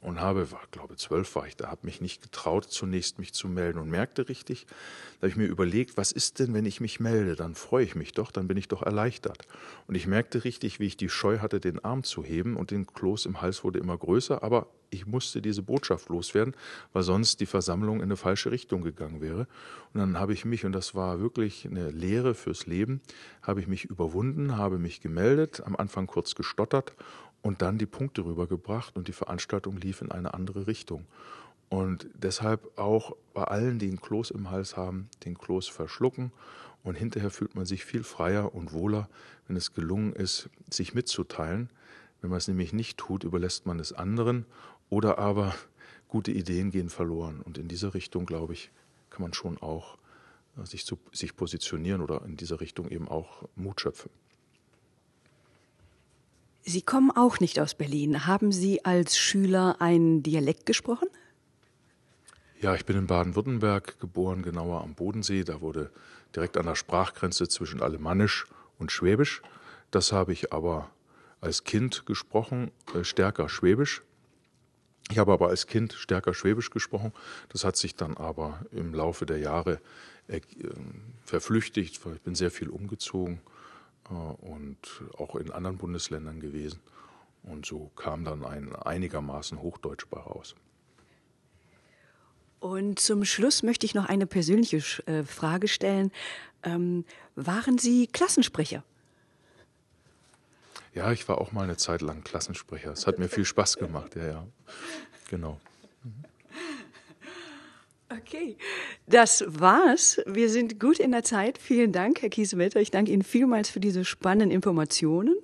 und 0.00 0.20
habe, 0.20 0.50
war, 0.52 0.62
glaube 0.70 0.96
zwölf 0.96 1.34
war 1.34 1.46
ich 1.46 1.56
da, 1.56 1.68
habe 1.68 1.86
mich 1.86 2.00
nicht 2.00 2.22
getraut, 2.22 2.64
zunächst 2.64 3.18
mich 3.18 3.32
zu 3.32 3.48
melden 3.48 3.78
und 3.78 3.90
merkte 3.90 4.28
richtig, 4.28 4.66
da 4.66 5.22
habe 5.22 5.28
ich 5.28 5.36
mir 5.36 5.46
überlegt, 5.46 5.96
was 5.96 6.12
ist 6.12 6.38
denn, 6.38 6.54
wenn 6.54 6.66
ich 6.66 6.80
mich 6.80 7.00
melde? 7.00 7.34
Dann 7.34 7.54
freue 7.54 7.84
ich 7.84 7.94
mich 7.94 8.12
doch, 8.12 8.30
dann 8.30 8.46
bin 8.46 8.56
ich 8.56 8.68
doch 8.68 8.82
erleichtert. 8.82 9.46
Und 9.86 9.94
ich 9.94 10.06
merkte 10.06 10.44
richtig, 10.44 10.78
wie 10.78 10.86
ich 10.86 10.96
die 10.96 11.08
Scheu 11.08 11.38
hatte, 11.38 11.60
den 11.60 11.84
Arm 11.84 12.04
zu 12.04 12.22
heben 12.24 12.56
und 12.56 12.70
den 12.70 12.86
Kloß 12.86 13.26
im 13.26 13.40
Hals 13.40 13.64
wurde 13.64 13.78
immer 13.80 13.96
größer, 13.96 14.42
aber 14.42 14.68
ich 14.90 15.06
musste 15.06 15.42
diese 15.42 15.62
Botschaft 15.62 16.08
loswerden, 16.08 16.54
weil 16.92 17.02
sonst 17.02 17.40
die 17.40 17.46
Versammlung 17.46 17.96
in 17.98 18.04
eine 18.04 18.16
falsche 18.16 18.50
Richtung 18.50 18.82
gegangen 18.82 19.20
wäre. 19.20 19.46
Und 19.92 20.00
dann 20.00 20.18
habe 20.18 20.32
ich 20.32 20.44
mich, 20.44 20.64
und 20.64 20.72
das 20.72 20.94
war 20.94 21.20
wirklich 21.20 21.66
eine 21.66 21.90
Lehre 21.90 22.34
fürs 22.34 22.66
Leben, 22.66 23.00
habe 23.42 23.60
ich 23.60 23.66
mich 23.66 23.84
überwunden, 23.84 24.56
habe 24.56 24.78
mich 24.78 25.00
gemeldet, 25.00 25.62
am 25.64 25.76
Anfang 25.76 26.06
kurz 26.06 26.34
gestottert 26.34 26.94
und 27.48 27.62
dann 27.62 27.78
die 27.78 27.86
Punkte 27.86 28.26
rübergebracht 28.26 28.94
und 28.94 29.08
die 29.08 29.14
Veranstaltung 29.14 29.78
lief 29.78 30.02
in 30.02 30.12
eine 30.12 30.34
andere 30.34 30.66
Richtung. 30.66 31.06
Und 31.70 32.06
deshalb 32.12 32.78
auch 32.78 33.16
bei 33.32 33.44
allen, 33.44 33.78
die 33.78 33.88
einen 33.88 34.02
Kloß 34.02 34.32
im 34.32 34.50
Hals 34.50 34.76
haben, 34.76 35.08
den 35.24 35.38
Kloß 35.38 35.66
verschlucken 35.66 36.30
und 36.82 36.96
hinterher 36.96 37.30
fühlt 37.30 37.54
man 37.54 37.64
sich 37.64 37.86
viel 37.86 38.02
freier 38.02 38.54
und 38.54 38.74
wohler, 38.74 39.08
wenn 39.46 39.56
es 39.56 39.72
gelungen 39.72 40.12
ist, 40.12 40.50
sich 40.68 40.92
mitzuteilen. 40.92 41.70
Wenn 42.20 42.28
man 42.28 42.36
es 42.36 42.48
nämlich 42.48 42.74
nicht 42.74 42.98
tut, 42.98 43.24
überlässt 43.24 43.64
man 43.64 43.80
es 43.80 43.94
anderen 43.94 44.44
oder 44.90 45.16
aber 45.16 45.54
gute 46.08 46.32
Ideen 46.32 46.70
gehen 46.70 46.90
verloren. 46.90 47.40
Und 47.40 47.56
in 47.56 47.66
dieser 47.66 47.94
Richtung, 47.94 48.26
glaube 48.26 48.52
ich, 48.52 48.70
kann 49.08 49.22
man 49.22 49.32
schon 49.32 49.56
auch 49.56 49.96
äh, 50.58 50.66
sich, 50.66 50.84
zu, 50.84 50.98
sich 51.12 51.34
positionieren 51.34 52.02
oder 52.02 52.26
in 52.26 52.36
dieser 52.36 52.60
Richtung 52.60 52.90
eben 52.90 53.08
auch 53.08 53.48
Mut 53.56 53.80
schöpfen. 53.80 54.10
Sie 56.68 56.82
kommen 56.82 57.10
auch 57.10 57.40
nicht 57.40 57.58
aus 57.60 57.74
Berlin. 57.74 58.26
Haben 58.26 58.52
Sie 58.52 58.84
als 58.84 59.16
Schüler 59.16 59.76
einen 59.80 60.22
Dialekt 60.22 60.66
gesprochen? 60.66 61.08
Ja, 62.60 62.74
ich 62.74 62.84
bin 62.84 62.98
in 62.98 63.06
Baden-Württemberg 63.06 63.98
geboren, 64.00 64.42
genauer 64.42 64.82
am 64.82 64.94
Bodensee. 64.94 65.44
Da 65.44 65.62
wurde 65.62 65.90
direkt 66.36 66.58
an 66.58 66.66
der 66.66 66.74
Sprachgrenze 66.74 67.48
zwischen 67.48 67.80
Alemannisch 67.80 68.46
und 68.78 68.92
Schwäbisch. 68.92 69.40
Das 69.90 70.12
habe 70.12 70.34
ich 70.34 70.52
aber 70.52 70.90
als 71.40 71.64
Kind 71.64 72.04
gesprochen, 72.04 72.70
äh, 72.94 73.02
stärker 73.02 73.48
Schwäbisch. 73.48 74.02
Ich 75.10 75.16
habe 75.16 75.32
aber 75.32 75.48
als 75.48 75.68
Kind 75.68 75.94
stärker 75.94 76.34
Schwäbisch 76.34 76.68
gesprochen. 76.68 77.14
Das 77.48 77.64
hat 77.64 77.78
sich 77.78 77.94
dann 77.94 78.14
aber 78.18 78.60
im 78.72 78.92
Laufe 78.92 79.24
der 79.24 79.38
Jahre 79.38 79.80
äh, 80.26 80.42
verflüchtigt, 81.24 81.98
ich 82.14 82.20
bin 82.20 82.34
sehr 82.34 82.50
viel 82.50 82.68
umgezogen 82.68 83.40
und 84.08 84.78
auch 85.16 85.36
in 85.36 85.52
anderen 85.52 85.78
Bundesländern 85.78 86.40
gewesen. 86.40 86.80
Und 87.42 87.66
so 87.66 87.90
kam 87.96 88.24
dann 88.24 88.44
ein 88.44 88.74
einigermaßen 88.74 89.60
Hochdeutsch 89.60 90.06
bei 90.10 90.20
raus. 90.20 90.54
Und 92.60 92.98
zum 92.98 93.24
Schluss 93.24 93.62
möchte 93.62 93.86
ich 93.86 93.94
noch 93.94 94.06
eine 94.06 94.26
persönliche 94.26 94.78
äh, 95.06 95.22
Frage 95.22 95.68
stellen. 95.68 96.10
Ähm, 96.64 97.04
waren 97.36 97.78
Sie 97.78 98.08
Klassensprecher? 98.08 98.82
Ja, 100.94 101.12
ich 101.12 101.28
war 101.28 101.38
auch 101.38 101.52
mal 101.52 101.62
eine 101.62 101.76
Zeit 101.76 102.00
lang 102.00 102.24
Klassensprecher. 102.24 102.90
Es 102.90 103.06
hat 103.06 103.18
mir 103.18 103.28
viel 103.28 103.44
Spaß 103.44 103.76
gemacht, 103.76 104.16
ja, 104.16 104.26
ja. 104.26 104.46
Genau. 105.30 105.60
Okay, 108.28 108.58
das 109.06 109.42
war's. 109.46 110.20
Wir 110.26 110.50
sind 110.50 110.78
gut 110.78 110.98
in 110.98 111.12
der 111.12 111.22
Zeit. 111.22 111.56
Vielen 111.56 111.92
Dank, 111.92 112.20
Herr 112.20 112.28
Kiesewetter. 112.28 112.78
Ich 112.78 112.90
danke 112.90 113.10
Ihnen 113.10 113.22
vielmals 113.22 113.70
für 113.70 113.80
diese 113.80 114.04
spannenden 114.04 114.50
Informationen. 114.50 115.34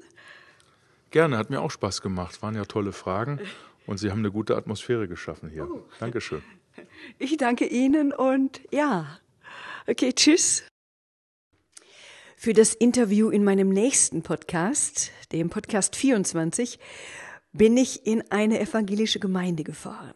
Gerne, 1.11 1.39
hat 1.39 1.49
mir 1.49 1.63
auch 1.63 1.71
Spaß 1.71 2.03
gemacht. 2.03 2.43
Waren 2.43 2.57
ja 2.57 2.67
tolle 2.67 2.93
Fragen 2.93 3.41
und 3.87 3.97
Sie 3.97 4.11
haben 4.11 4.19
eine 4.19 4.31
gute 4.31 4.55
Atmosphäre 4.55 5.09
geschaffen 5.09 5.49
hier. 5.49 5.67
Oh. 5.67 5.83
Dankeschön. 5.99 6.43
Ich 7.19 7.35
danke 7.39 7.65
Ihnen 7.65 8.13
und 8.13 8.61
ja, 8.71 9.19
okay, 9.87 10.13
tschüss. 10.13 10.65
Für 12.37 12.53
das 12.53 12.75
Interview 12.75 13.31
in 13.31 13.45
meinem 13.45 13.71
nächsten 13.71 14.23
Podcast, 14.23 15.11
dem 15.33 15.49
Podcast 15.49 15.97
24, 15.97 16.79
bin 17.55 17.79
ich 17.79 18.07
in 18.07 18.31
eine 18.31 18.61
evangelische 18.61 19.21
Gemeinde 19.21 19.65
gefahren 19.65 20.15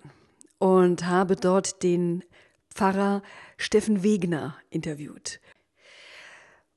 und 0.59 1.07
habe 1.07 1.37
dort 1.37 1.83
den 1.83 2.25
Pfarrer 2.79 3.25
Steffen 3.57 4.05
Wegner 4.05 4.57
interviewt. 4.71 5.41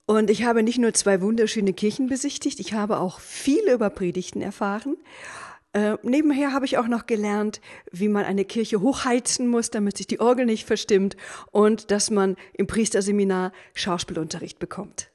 Und 0.07 0.31
ich 0.31 0.43
habe 0.43 0.63
nicht 0.63 0.79
nur 0.79 0.95
zwei 0.95 1.21
wunderschöne 1.21 1.73
Kirchen 1.73 2.07
besichtigt, 2.07 2.59
ich 2.59 2.73
habe 2.73 2.99
auch 2.99 3.19
viel 3.19 3.69
über 3.69 3.91
Predigten 3.91 4.41
erfahren. 4.41 4.97
Äh, 5.73 5.97
nebenher 6.01 6.53
habe 6.53 6.65
ich 6.65 6.79
auch 6.79 6.87
noch 6.87 7.05
gelernt, 7.05 7.61
wie 7.91 8.07
man 8.07 8.25
eine 8.25 8.45
Kirche 8.45 8.81
hochheizen 8.81 9.47
muss, 9.47 9.69
damit 9.69 9.97
sich 9.97 10.07
die 10.07 10.19
Orgel 10.19 10.47
nicht 10.47 10.65
verstimmt 10.65 11.17
und 11.51 11.91
dass 11.91 12.09
man 12.09 12.35
im 12.53 12.65
Priesterseminar 12.65 13.51
Schauspielunterricht 13.75 14.57
bekommt. 14.57 15.10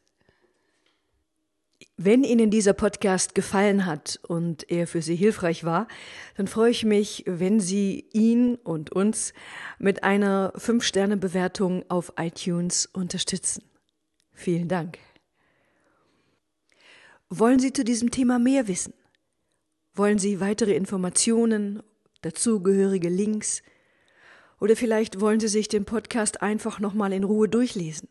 Wenn 1.99 2.25
Ihnen 2.25 2.51
dieser 2.51 2.75
Podcast 2.75 3.35
gefallen 3.35 3.87
hat 3.87 4.21
und 4.29 4.71
er 4.71 4.87
für 4.87 5.01
Sie 5.01 5.17
hilfreich 5.17 5.65
war, 5.65 5.89
dann 6.37 6.47
freue 6.47 6.71
ich 6.71 6.85
mich, 6.85 7.25
wenn 7.27 7.59
Sie 7.59 8.07
ihn 8.13 8.57
und 8.57 8.93
uns 8.93 9.33
mit 9.79 10.05
einer 10.05 10.53
5-Sterne-Bewertung 10.57 11.85
auf 11.89 12.13
iTunes 12.19 12.85
unterstützen. 12.85 13.65
Vielen 14.35 14.69
Dank. 14.69 14.99
Wollen 17.31 17.61
Sie 17.61 17.73
zu 17.73 17.83
diesem 17.83 18.11
Thema 18.11 18.39
mehr 18.39 18.69
wissen? 18.69 18.93
Wollen 19.95 20.19
Sie 20.19 20.39
weitere 20.39 20.75
Informationen, 20.75 21.83
dazugehörige 22.21 23.09
Links, 23.09 23.63
Oder 24.61 24.77
vielleicht 24.77 25.21
wollen 25.21 25.41
Sie 25.41 25.49
sich 25.49 25.69
den 25.69 25.85
Podcast 25.85 26.43
einfach 26.43 26.81
nochmal 26.81 27.13
in 27.13 27.25
Ruhe 27.25 27.49
durchlesen. 27.49 28.09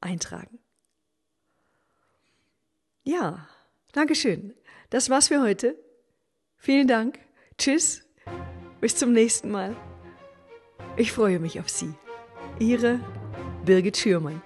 eintragen. 0.00 0.58
Ja, 3.04 3.48
Dankeschön. 3.92 4.54
Das 4.90 5.08
war's 5.08 5.28
für 5.28 5.40
heute. 5.40 5.78
Vielen 6.56 6.88
Dank. 6.88 7.18
Tschüss. 7.58 8.02
Bis 8.80 8.96
zum 8.96 9.12
nächsten 9.12 9.50
Mal. 9.50 9.76
Ich 10.96 11.12
freue 11.12 11.38
mich 11.38 11.60
auf 11.60 11.68
Sie. 11.68 11.94
Ihre 12.58 13.00
Birgit 13.64 13.96
Schürmann. 13.96 14.42